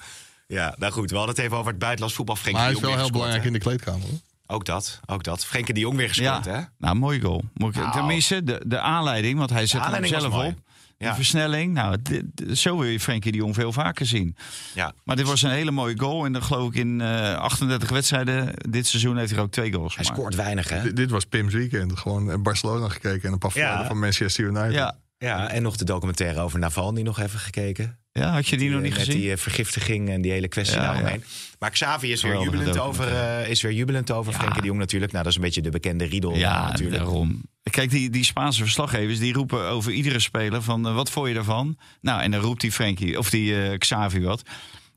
[0.47, 2.35] ja, nou goed, we hadden het even over het buitenlands voetbal.
[2.35, 4.01] Frenkie maar hij is wel heel gescoord, belangrijk in de kleedkamer.
[4.07, 4.19] hoor.
[4.47, 5.45] Ook dat, ook dat.
[5.45, 6.59] Frenkie de Jong weer gescoord, hè?
[6.77, 7.43] Nou, mooie goal.
[7.53, 7.91] Moet Nou.
[7.91, 10.47] Tenminste, de, de aanleiding, want hij zet hem zelf mooi.
[10.47, 10.53] op.
[10.97, 11.15] Die Ja.
[11.15, 14.35] versnelling, nou, dit- zo wil je Frenkie de Jong veel vaker zien.
[14.75, 14.93] Ja.
[15.03, 16.25] Maar dit was een hele mooie goal.
[16.25, 19.95] En dan geloof ik in eh 38 wedstrijden dit seizoen heeft hij ook twee goals
[19.95, 20.21] Hij gemaakt.
[20.21, 20.81] scoort weinig, hè?
[20.81, 21.99] Dit, dit was Pim's weekend.
[21.99, 23.85] Gewoon in Barcelona gekeken en een paar Ja.
[23.85, 24.73] van Manchester United.
[24.73, 24.97] Ja.
[25.17, 27.99] Ja, en nog de documentaire over Navalny nog even gekeken.
[28.19, 29.19] Ja, had je die nog niet Met gezien?
[29.21, 31.23] die eh, vergiftiging en die hele kwestie Ja, daaromheen.
[31.59, 34.37] Maar Xavi is weer jubelend over, eh, is weer jubelend over Ja.
[34.39, 35.11] Frenkie de Jong natuurlijk.
[35.11, 36.97] Nou, dat is een beetje de bekende riedel Ja, natuurlijk.
[36.97, 37.43] daarom.
[37.71, 41.33] Kijk, die, die Spaanse verslaggevers die roepen over iedere speler van eh, wat vond je
[41.33, 41.77] daarvan?
[42.01, 44.41] Nou, en dan roept die Frenkie of die eh, Xavi wat.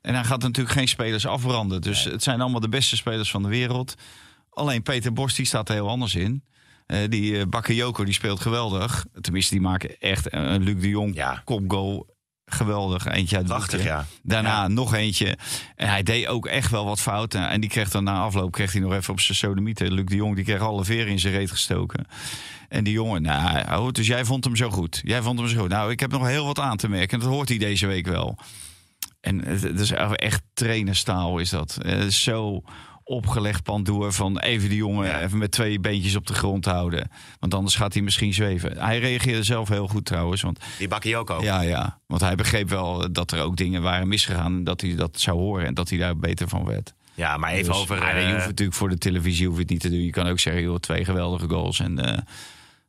[0.03, 1.81] En hij gaat natuurlijk geen spelers afbranden.
[1.81, 3.95] Dus het zijn allemaal de beste spelers van de wereld.
[4.51, 6.45] Alleen Peter Bos die staat er heel anders in.
[6.87, 9.07] Eh, die eh Bakayoko die speelt geweldig.
[9.21, 11.41] Tenminste, die maken echt een een Luc de Jong Ja.
[11.45, 12.17] kopgoal.
[12.49, 13.07] Geweldig.
[13.07, 14.07] Eentje uit Prachtig, ja.
[14.23, 14.69] Daarna Ja.
[14.69, 15.39] nog eentje.
[15.77, 17.49] En hij deed ook echt wel wat fouten.
[17.49, 19.93] En die kreeg dan na afloop kreeg hij nog even op zijn sodomieten.
[19.93, 22.07] Luc de Jong die kreeg alle veren in zijn reet gestoken.
[22.69, 25.01] En die jongen, nou, oh, dus jij vond hem zo goed.
[25.05, 25.69] Jij vond hem zo goed.
[25.69, 27.19] Nou, ik heb nog heel wat aan te merken.
[27.21, 28.39] Dat hoort hij deze week wel.
[29.21, 31.79] En het, is echt trainerstaal is dat.
[31.85, 32.63] Is zo
[33.09, 35.21] opgelegd pandoer van even die jongen Ja.
[35.23, 37.11] even met twee beentjes op de grond houden.
[37.40, 38.79] Want anders gaat hij misschien zweven.
[38.79, 40.42] Hij reageerde zelf heel goed trouwens.
[40.42, 41.42] Want Die Bakayoko.
[41.42, 42.01] ja, ja.
[42.07, 44.55] Want hij begreep wel dat er ook dingen waren misgegaan.
[44.55, 46.94] en Dat hij dat zou horen en dat hij daar beter van werd.
[47.14, 47.99] Ja, maar even Dus, over...
[47.99, 50.05] maar eh, je hoeft natuurlijk voor de televisie hoef je het niet te doen.
[50.05, 51.81] Je kan ook zeggen, joh, twee geweldige goals.
[51.81, 52.18] En eh,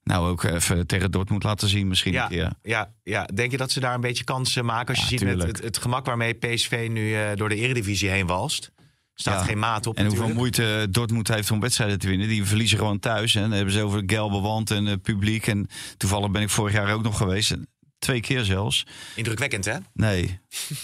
[0.03, 2.51] nou ook even tegen Dortmund laten zien misschien ja, een keer.
[2.63, 4.95] ja, ja, denk je dat ze daar een beetje kansen maken?
[4.95, 8.25] Als je Ja, ziet met het gemak waarmee PSV nu eh, door de eredivisie heen
[8.27, 8.71] walst.
[9.19, 9.45] Staat Ja.
[9.45, 12.27] geen maat op En hoeveel moeite Dortmund heeft om wedstrijden te winnen.
[12.27, 13.35] Die verliezen gewoon thuis.
[13.35, 15.47] En hebben ze over gelbe wand en eh, publiek.
[15.47, 15.67] En
[15.97, 17.55] toevallig ben ik vorig jaar ook nog geweest.
[17.99, 18.85] Twee keer zelfs.
[19.15, 19.75] Indrukwekkend, hè?
[19.93, 20.39] Nee.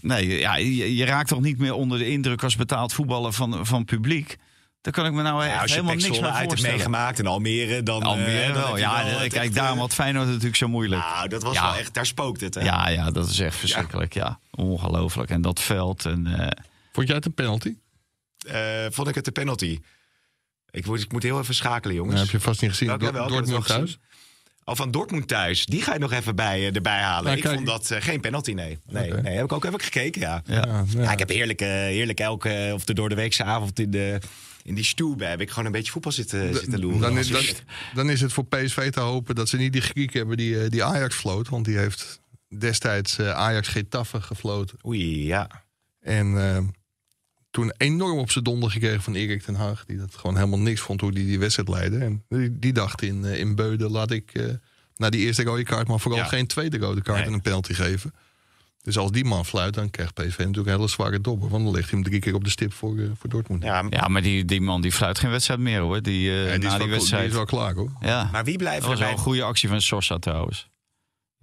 [0.00, 3.66] Nee, ja, je, je raakt toch niet meer onder de indruk als betaald voetballer van,
[3.66, 4.36] van publiek.
[4.80, 8.02] Daar kan ik me nou Ja, helemaal niks meer uit hebt meegemaakt en Almere, dan...
[8.02, 8.76] eh, Almere heb wel.
[8.78, 11.02] Ja, wel het kijk, echt, daarom eh, had Feyenoord natuurlijk zo moeilijk.
[11.02, 11.62] Nou, dat was Ja.
[11.70, 11.94] wel echt...
[11.94, 12.60] Daar spookt het, hè?
[12.60, 14.14] Ja, ja, dat is echt verschrikkelijk.
[14.14, 15.30] Ja, ongelooflijk.
[15.30, 16.04] En dat veld.
[16.04, 16.62] En, eh,
[16.94, 17.76] Vond jij het een penalty?
[18.46, 19.80] Eh, vond ik het de penalty.
[20.70, 22.14] Ik moet, ik moet heel even schakelen, jongens.
[22.14, 22.88] Dat heb je vast niet gezien.
[22.88, 23.80] Welke- heb Dortmund thuis.
[23.80, 24.00] gezien?
[24.64, 25.66] Oh, van Dortmund thuis.
[25.66, 27.24] Die ga je nog even bij, eh, erbij halen.
[27.24, 28.78] Nou, ik vond dat eh, geen penalty, nee.
[28.86, 30.42] Nee, nee, heb ik ook even gekeken, ja.
[30.46, 30.54] ja.
[30.54, 31.02] Ja, ja.
[31.02, 34.18] Ja, ik heb heerlijk, heerlijk elke, of de door de weekse avond in, de,
[34.62, 37.00] in die stoel heb ik gewoon een beetje voetbal zitten, zitten loeren.
[37.00, 37.44] Dan is, dan,
[37.94, 40.84] dan is het voor PSV te hopen dat ze niet die Griek hebben die, die
[40.84, 41.48] Ajax floot.
[41.48, 42.20] Want die heeft
[42.58, 44.78] destijds Ajax Getafe gefloten.
[44.86, 45.64] Oei, ja.
[46.00, 46.34] En
[47.54, 49.84] toen enorm op zijn donder gekregen van Erik ten Haag.
[49.86, 51.98] Die dat gewoon helemaal niks vond hoe die die wedstrijd leidde.
[51.98, 54.44] En die, die dacht in, eh, in Beuden laat ik eh
[54.96, 55.88] na die eerste rode kaart...
[55.88, 56.26] maar vooral Ja.
[56.26, 57.26] geen tweede rode kaart Nee.
[57.26, 58.14] en een penalty geven.
[58.82, 61.48] Dus als die man fluit, dan krijgt PSV natuurlijk een hele zware dobber.
[61.48, 63.62] Want dan ligt hij hem drie keer op de stip voor, eh, voor Dortmund.
[63.62, 63.84] ja.
[63.90, 66.02] ja, maar die, die man die fluit geen wedstrijd meer hoor.
[66.02, 67.28] Die, eh, Ja, die, is na wel, die die wedstrijd.
[67.28, 67.90] is wel klaar hoor.
[68.00, 69.16] Ja, Maar wie blijft dat was er wel bij...
[69.18, 70.68] een goede actie van Sosa trouwens.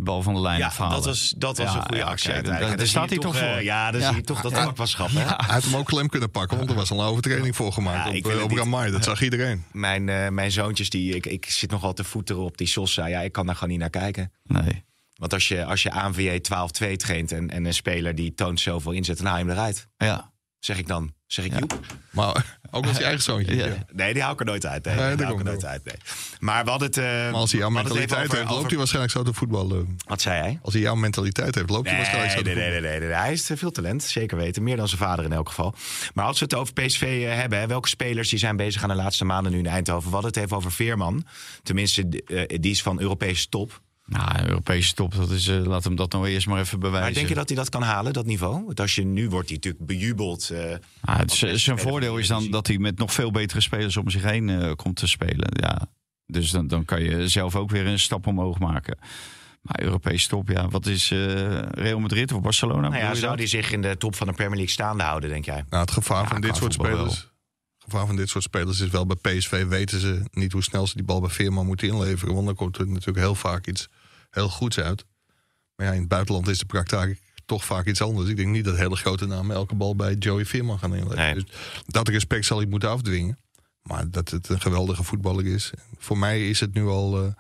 [0.04, 0.96] Bal van de lijn Ja, afhalen.
[0.96, 2.68] dat was, dat was Ja, een goede ja, actie uiteindelijk.
[2.70, 3.64] daar- daar staat hij toch eh, voor.
[3.64, 4.08] Ja, dan Ja.
[4.08, 5.10] zie je toch dat vakmanschap.
[5.10, 5.20] Hè?
[5.20, 8.08] Hij had hem ook klem kunnen pakken, want er was al een overtreding voor gemaakt
[8.10, 8.92] op, eh, het op Ramai.
[8.92, 9.64] Dat zag iedereen.
[9.72, 13.06] Mijn, eh, mijn zoontjes, die, ik, ik zit nogal te voeteren op die Sosa.
[13.06, 14.32] Ja, ik kan daar gewoon niet naar kijken.
[14.44, 14.84] Nee.
[15.16, 18.92] Want als je, als je ANVJ 12-2 traint en, en een speler die toont zoveel
[18.92, 19.88] inzet, dan haal je hem eruit.
[19.98, 20.32] Ja.
[20.60, 21.14] Zeg ik dan.
[21.28, 21.58] Zeg ik Ja.
[21.60, 21.80] Joep?
[22.12, 23.56] Maar ook als je eigen zoontje.
[23.56, 23.66] Ja.
[23.92, 24.86] Nee, die hou ik er nooit uit.
[24.86, 25.86] Nee, Nee, die dat hou ik er nooit uit.
[25.86, 25.96] Nee.
[26.40, 26.98] Maar hadden het.
[26.98, 29.98] eh, Maar als hij jouw mentaliteit over- heeft, loopt over- hij waarschijnlijk zo te voetballen.
[30.08, 30.60] Wat zei hij?
[30.62, 32.82] Als hij jouw mentaliteit heeft, loopt hij waarschijnlijk zo te nee, voetballen.
[32.82, 33.18] nee, nee, nee.
[33.18, 34.64] Hij is veel talent, zeker weten.
[34.64, 35.76] Meer dan zijn vader in elk geval.
[36.14, 38.90] Maar als we het over PSV eh, hebben, hè, welke spelers die zijn bezig aan
[38.90, 40.12] de laatste maanden nu in Eindhoven?
[40.12, 41.26] Hadden het even over Veerman.
[41.64, 43.82] Tenminste, eh, die is van Europese top.
[44.12, 47.06] Nou, Europese top, dat is, eh, laat hem dat nou eerst maar even bewijzen.
[47.06, 48.66] Maar denk je dat hij dat kan halen, dat niveau?
[48.66, 50.50] Want als je nu wordt hij natuurlijk bejubeld.
[50.50, 53.62] eh, Ah, het, beste zijn voordeel de is dan dat hij met nog veel betere
[53.62, 55.50] spelers om zich heen eh, komt te spelen.
[55.52, 55.82] Ja.
[56.26, 58.98] Dus dan, dan kan je zelf ook weer een stap omhoog maken.
[59.62, 62.90] Maar Europese top, ja, wat is eh, Real Madrid of Barcelona?
[62.90, 65.46] nou ja, zou hij zich in de top van de Premier League staande houden, denk
[65.46, 65.66] jij?
[65.70, 67.16] Nou, het gevaar Ja, van dit soort spelers.
[67.16, 70.88] Het gevaar van dit soort spelers is wel bij PSV weten ze niet hoe snel
[70.88, 72.34] ze die bal bij Veerman moeten inleveren.
[72.34, 73.88] Want dan komt er natuurlijk heel vaak iets
[74.32, 75.06] heel goeds uit.
[75.76, 78.30] Maar ja, in het buitenland is de praktijk toch vaak iets anders.
[78.30, 81.24] Ik denk niet dat hele grote namen elke bal bij Joey Veerman gaan inleveren.
[81.24, 81.34] Nee.
[81.34, 81.44] Dus
[81.86, 83.38] dat respect zal hij moeten afdwingen.
[83.82, 85.72] Maar dat het een geweldige voetballer is.
[85.98, 87.24] Voor mij is het nu al.
[87.24, 87.34] eh,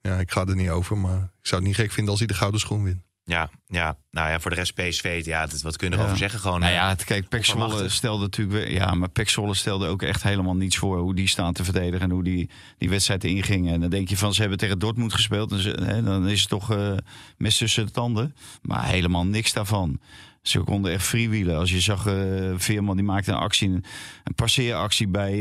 [0.00, 0.98] ja, ik ga er niet over.
[0.98, 3.02] Maar ik zou het niet gek vinden als hij de gouden schoen wint.
[3.26, 3.96] Ja, ja.
[4.10, 6.10] Nou ja, voor de rest PSV, ja, dat, wat kunnen we Ja.
[6.10, 6.40] erover zeggen?
[6.40, 7.44] Gewoon, Nou eh, ja, het, kijk, Pek
[7.88, 11.52] stelde natuurlijk weer, ja, maar Pek stelde ook echt helemaal niets voor hoe die staan
[11.52, 13.74] te verdedigen en hoe die, die wedstrijd ingingen.
[13.74, 16.40] En dan denk je van ze hebben tegen Dortmund gespeeld, en ze, hè, dan is
[16.40, 16.92] het toch eh
[17.36, 18.34] mes tussen de tanden.
[18.62, 20.00] Maar helemaal niks daarvan.
[20.44, 21.56] Ze konden echt freewheelen.
[21.56, 25.32] Als je zag, eh, Veerman die maakte een actie, een passeeractie bij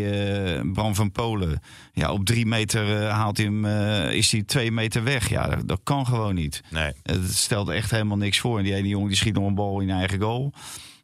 [0.56, 1.62] eh, Bram van Polen.
[1.94, 3.66] Ja, op drie meter eh, haalt hij hem,
[4.10, 5.30] is hij twee meter weg.
[5.30, 6.64] Ja, dat, dat kan gewoon niet.
[6.70, 6.94] Nee.
[7.04, 8.58] Het stelt echt helemaal niks voor.
[8.58, 10.54] En die ene jongen die schiet nog een bal in eigen goal.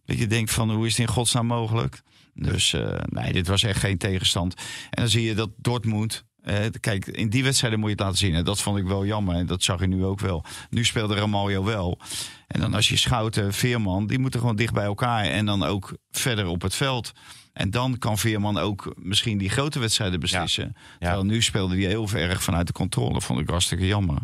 [0.06, 2.02] Dat je denkt van hoe is het in godsnaam mogelijk?
[2.34, 2.76] Dus
[3.06, 4.54] nee, dit was echt geen tegenstand.
[4.90, 6.28] En dan zie je dat Dortmund...
[6.50, 8.34] eh, kijk, in die wedstrijden moet je het laten zien.
[8.34, 9.36] En dat vond ik wel jammer.
[9.36, 10.44] En dat zag je nu ook wel.
[10.70, 12.00] Nu speelde Ramaljo wel.
[12.48, 14.08] En dan als je Schouten, Veerman...
[14.08, 15.24] die moeten gewoon dicht bij elkaar.
[15.24, 17.12] En dan ook verder op het veld.
[17.54, 20.76] En dan kan Veerman ook misschien die grote wedstrijden beslissen.
[21.00, 23.22] Terwijl nu speelde hij heel erg vanuit de controle.
[23.22, 24.18] Vond ik hartstikke jammer.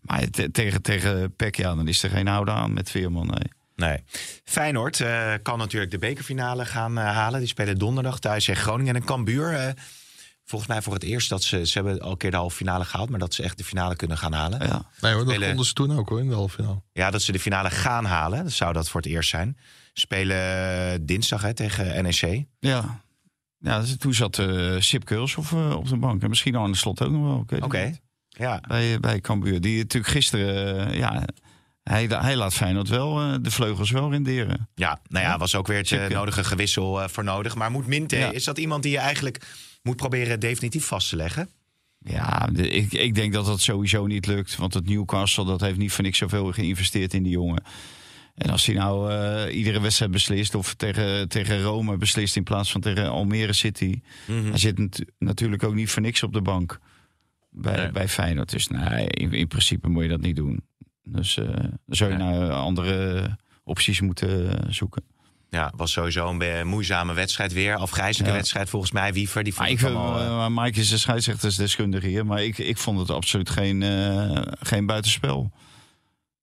[0.00, 3.26] Maar te- tegen, tegen Peck, ja, dan is er geen houden aan met Veerman.
[3.26, 3.56] Nee.
[3.88, 3.98] Nee.
[4.44, 7.38] Feyenoord eh, kan natuurlijk de bekerfinale gaan eh, halen.
[7.38, 8.94] Die spelen donderdag thuis tegen Groningen.
[8.94, 9.72] En Cambuur, eh
[10.48, 11.66] volgens mij voor het eerst dat ze...
[11.66, 13.10] Ze hebben al een keer de halve finale gehaald...
[13.10, 14.66] maar dat ze echt de finale kunnen gaan halen.
[14.66, 14.82] Ja.
[15.00, 16.82] Nee hoor, dat Spelen- konden ze toen ook hoor, in de halve finale.
[16.92, 18.42] Ja, dat ze de finale gaan halen.
[18.44, 19.56] Dat zou dat voor het eerst zijn.
[19.92, 22.44] Spelen dinsdag hè, tegen NEC.
[22.58, 23.02] Ja.
[23.58, 26.22] ja dus toen zat eh Sip Keuls op, eh, op de bank.
[26.22, 27.60] En misschien aan de slot ook nog wel.
[27.62, 27.94] Oké.
[28.28, 28.60] Ja.
[28.68, 29.60] Bij, bij Cambuur.
[29.60, 30.86] Die natuurlijk gisteren...
[30.88, 31.24] eh, ja,
[31.82, 34.68] hij, hij laat Feyenoord wel eh, de vleugels wel renderen.
[34.74, 37.54] ja, nou ja, was ook weer het eh, nodige gewissel eh, voor nodig.
[37.54, 38.30] Maar moet Minte, Ja.
[38.30, 39.46] is dat iemand die je eigenlijk
[39.88, 41.48] moet proberen definitief vast te leggen?
[41.98, 44.56] Ja, de- ik, ik denk dat dat sowieso niet lukt.
[44.56, 47.62] Want het Newcastle dat heeft niet voor niks zoveel geïnvesteerd in die jongen.
[48.34, 50.54] En als hij nou eh, iedere wedstrijd beslist...
[50.54, 54.00] of tegen, tegen Rome beslist in plaats van tegen Almere City...
[54.26, 56.78] hij zit nat- natuurlijk ook niet voor niks op de bank
[57.50, 57.90] bij, Nee.
[57.90, 58.50] bij Feyenoord.
[58.50, 60.60] Dus nee, in, in principe moet je dat niet doen.
[61.04, 62.26] Dus eh, dan zou je Nee.
[62.38, 65.02] naar andere opties moeten zoeken.
[65.50, 67.76] Ja, was sowieso een moeizame wedstrijd weer.
[67.76, 68.38] Afgrijzelijke Ja.
[68.38, 69.12] wedstrijd volgens mij.
[69.12, 70.50] Wiever, die vond ik allemaal...
[70.50, 74.86] uh, Mike is de scheidsrechtersdeskundige hier, maar ik, ik vond het absoluut geen, eh, geen
[74.86, 75.50] buitenspel.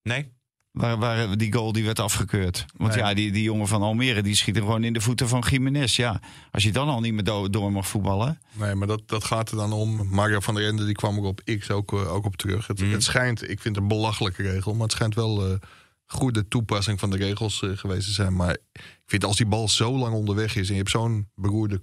[0.04, 0.34] nee?
[0.72, 2.66] Waar, waar die goal die werd afgekeurd.
[2.78, 3.04] Want Nee.
[3.04, 5.96] ja, die, die jongen van Almere die schiet er gewoon in de voeten van Jiménez.
[5.96, 6.20] Ja,
[6.52, 8.42] als je dan al niet meer do- door mag voetballen.
[8.54, 10.08] Nee, maar dat, dat gaat er dan om.
[10.10, 12.68] Mario van der Ende die kwam er op X ook, ook op terug.
[12.68, 12.92] Het, Mhm.
[12.92, 15.58] het schijnt, ik vind het een belachelijke regel, maar het schijnt wel eh,
[16.06, 18.36] goede toepassing van de regels eh, geweest te zijn.
[18.36, 21.80] Maar ik vind als die bal zo lang onderweg is en je hebt zo'n beroerde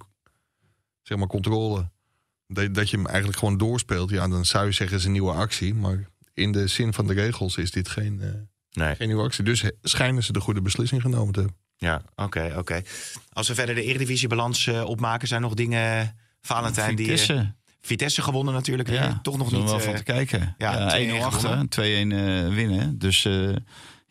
[1.01, 1.91] zeg maar, controle,
[2.47, 5.31] dat, dat je hem eigenlijk gewoon doorspeelt, ja, dan zou je zeggen is een nieuwe
[5.33, 5.73] actie.
[5.73, 8.29] Maar in de zin van de regels is dit geen, eh,
[8.71, 8.95] Nee.
[8.95, 9.43] geen nieuwe actie.
[9.43, 11.57] Dus he- schijnen ze de goede beslissing genomen te hebben.
[11.77, 12.81] Ja, oké, oké.
[13.33, 16.17] Als we verder de Eredivisiebalans eh opmaken, zijn er nog dingen...
[16.41, 17.05] Valentijn, die...
[17.05, 17.53] Vitesse.
[17.81, 18.89] Vitesse gewonnen natuurlijk.
[18.89, 19.63] Ja, toch nog niet...
[19.63, 20.55] wel eh, van te kijken.
[20.57, 21.69] ja, Ja, 2-1 1-0 achter, gewonnen.
[21.69, 22.11] 2-1
[22.49, 22.97] eh, winnen.
[22.99, 23.49] Dus eh,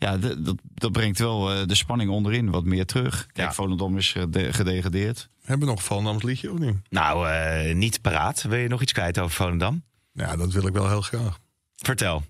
[0.03, 3.27] ja, dat, dat brengt wel eh, de spanning onderin wat meer terug.
[3.27, 3.53] Kijk, Ja.
[3.53, 5.29] Volendam is gede- gedegradeerd.
[5.43, 6.77] Hebben we nog Valnams liedje of niet?
[6.89, 8.43] Nou, eh, niet paraat.
[8.43, 9.83] Wil je nog iets kwijt over Volendam?
[10.13, 11.39] Ja, dat wil ik wel heel graag.
[11.77, 12.25] Vertel.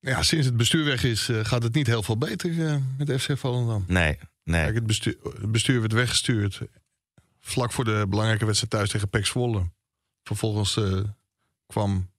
[0.00, 3.20] Ja, sinds het bestuur weg is, eh, gaat het niet heel veel beter eh, met
[3.22, 3.84] FC Volendam.
[3.86, 4.62] Nee, nee.
[4.62, 6.60] Kijk, het, bestuur, het bestuur werd weggestuurd
[7.40, 9.62] vlak voor de belangrijke wedstrijd thuis tegen PEC Zwolle.
[10.22, 11.00] Vervolgens eh,
[11.66, 12.10] kwam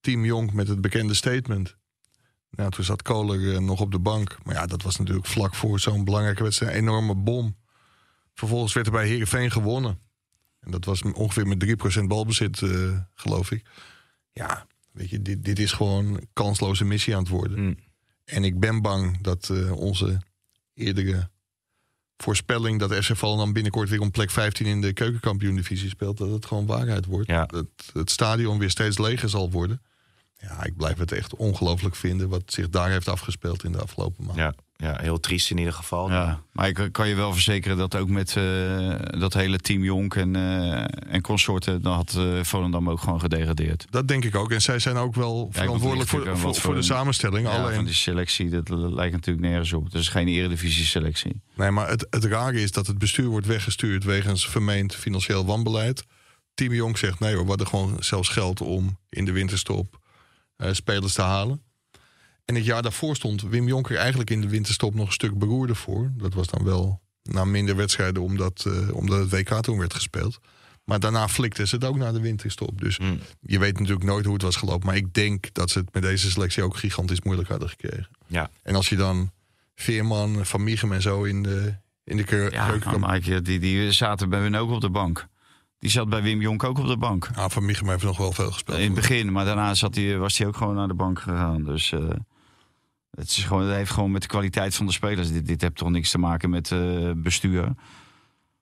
[0.00, 1.76] Team Jong met het bekende statement.
[2.56, 4.36] Nou, toen zat Kohler eh, nog op de bank.
[4.42, 7.56] Maar ja, dat was natuurlijk vlak voor zo'n belangrijke wedstrijd een enorme bom.
[8.34, 9.98] Vervolgens werd er bij Heerenveen gewonnen.
[10.60, 11.58] En dat was ongeveer met
[12.00, 13.64] 3% balbezit, eh, geloof ik.
[14.32, 17.60] Ja, weet je, dit, dit is gewoon kansloze missie aan het worden.
[17.64, 17.76] Mm.
[18.24, 20.20] En ik ben bang dat eh, onze
[20.74, 21.30] eerdere
[22.16, 22.78] voorspelling...
[22.78, 26.18] dat FC Volendam binnenkort weer om plek 15 in de keukenkampioen-divisie speelt...
[26.18, 27.28] dat het gewoon waarheid wordt.
[27.28, 27.46] Ja.
[27.46, 29.82] Dat het stadion weer steeds leger zal worden.
[30.48, 32.28] Ja, ik blijf het echt ongelooflijk vinden...
[32.28, 34.44] wat zich daar heeft afgespeeld in de afgelopen maanden.
[34.44, 36.10] Ja, ja, heel triest in ieder geval.
[36.10, 40.14] Ja, maar ik kan je wel verzekeren dat ook met eh, dat hele team Jonk
[40.14, 41.82] en, eh, en consorten...
[41.82, 43.86] dan had eh, Volendam ook gewoon gedegradeerd.
[43.90, 44.50] Dat denk ik ook.
[44.50, 47.46] En zij zijn ook wel verantwoordelijk voor, voor, de samenstelling.
[47.46, 49.84] Ja, Alleen, van die selectie, dat lijkt natuurlijk nergens op.
[49.84, 51.42] Het is geen eredivisie selectie.
[51.54, 56.04] Nee, maar het, het rare is dat het bestuur wordt weggestuurd wegens vermeend financieel wanbeleid.
[56.54, 60.02] Team Jong zegt nee hoor, we hadden gewoon zelfs geld om in de winterstop
[60.72, 61.62] spelers te halen.
[62.44, 65.76] En het jaar daarvoor stond Wim Jonker eigenlijk in de winterstop nog een stuk beroerder
[65.76, 66.12] voor.
[66.16, 70.38] Dat was dan wel na minder wedstrijden omdat, eh, omdat het WK toen werd gespeeld.
[70.84, 72.80] Maar daarna flikten ze het ook naar de winterstop.
[72.80, 73.18] Dus Mm.
[73.40, 74.86] je weet natuurlijk nooit hoe het was gelopen.
[74.86, 78.08] Maar ik denk dat ze het met deze selectie ook gigantisch moeilijk hadden gekregen.
[78.26, 78.50] Ja.
[78.62, 79.30] En als je dan
[79.74, 84.28] Veerman, Van Mieghem en zo in de, in de keur- Ja, Mike, die, die zaten
[84.28, 85.26] bij hun ook op de bank.
[85.84, 87.30] Die zat bij Wim Jonk ook op de bank.
[87.34, 88.78] Ah, Van Mieghem heeft nog wel veel gespeeld.
[88.78, 91.64] In het begin, maar daarna zat hij, was hij ook gewoon naar de bank gegaan.
[91.64, 92.08] Dus eh,
[93.10, 95.32] het, is gewoon, het heeft gewoon met de kwaliteit van de spelers.
[95.32, 97.64] Dit, dit heeft toch niks te maken met eh, bestuur.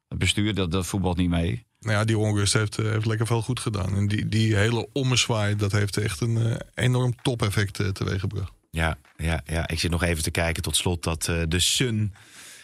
[0.09, 1.66] Het bestuur, dat, dat voetbalt niet mee.
[1.81, 3.95] Nou ja, die onrust heeft, eh, heeft lekker veel goed gedaan.
[3.95, 8.53] En die, die hele ommezwaai, dat heeft echt een enorm topeffect uh, teweeggebracht.
[8.70, 12.14] Ja, ja, ja, ik zit nog even te kijken tot slot dat eh, de Sun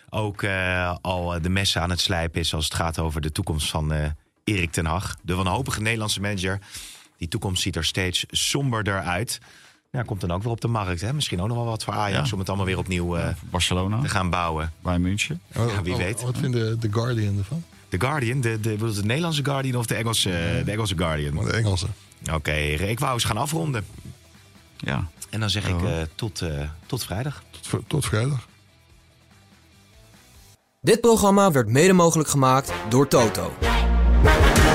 [0.08, 3.70] ook eh, al de messen aan het slijpen is als het gaat over de toekomst
[3.70, 4.10] van eh,
[4.54, 5.16] Erik ten Hag.
[5.22, 6.58] De wanhopige Nederlandse manager.
[7.16, 9.38] Die toekomst ziet er steeds somberder uit.
[9.90, 11.00] Ja, komt dan ook weer op de markt.
[11.00, 11.12] Hè?
[11.12, 12.32] Misschien ook nog wel wat voor Ajax Ja.
[12.32, 14.72] om het allemaal weer opnieuw eh, Barcelona, te gaan bouwen.
[14.82, 15.40] bij München.
[15.54, 16.22] Ja, wie Wat- weet.
[16.22, 17.64] Wat vinden de Guardian ervan?
[17.88, 21.34] The Guardian, de, de, je de Nederlandse Guardian of de Engelse, de Engelse Guardian?
[21.34, 21.94] Maar de Engelsen.
[22.32, 23.86] Oké, ik wou eens gaan afronden.
[24.76, 25.08] Ja.
[25.30, 27.42] En dan zeg ik eh, tot, eh, tot vrijdag.
[27.70, 28.46] Tot, tot vrijdag.
[30.80, 33.52] Dit programma werd mede mogelijk gemaakt door Toto.
[34.24, 34.67] Bye.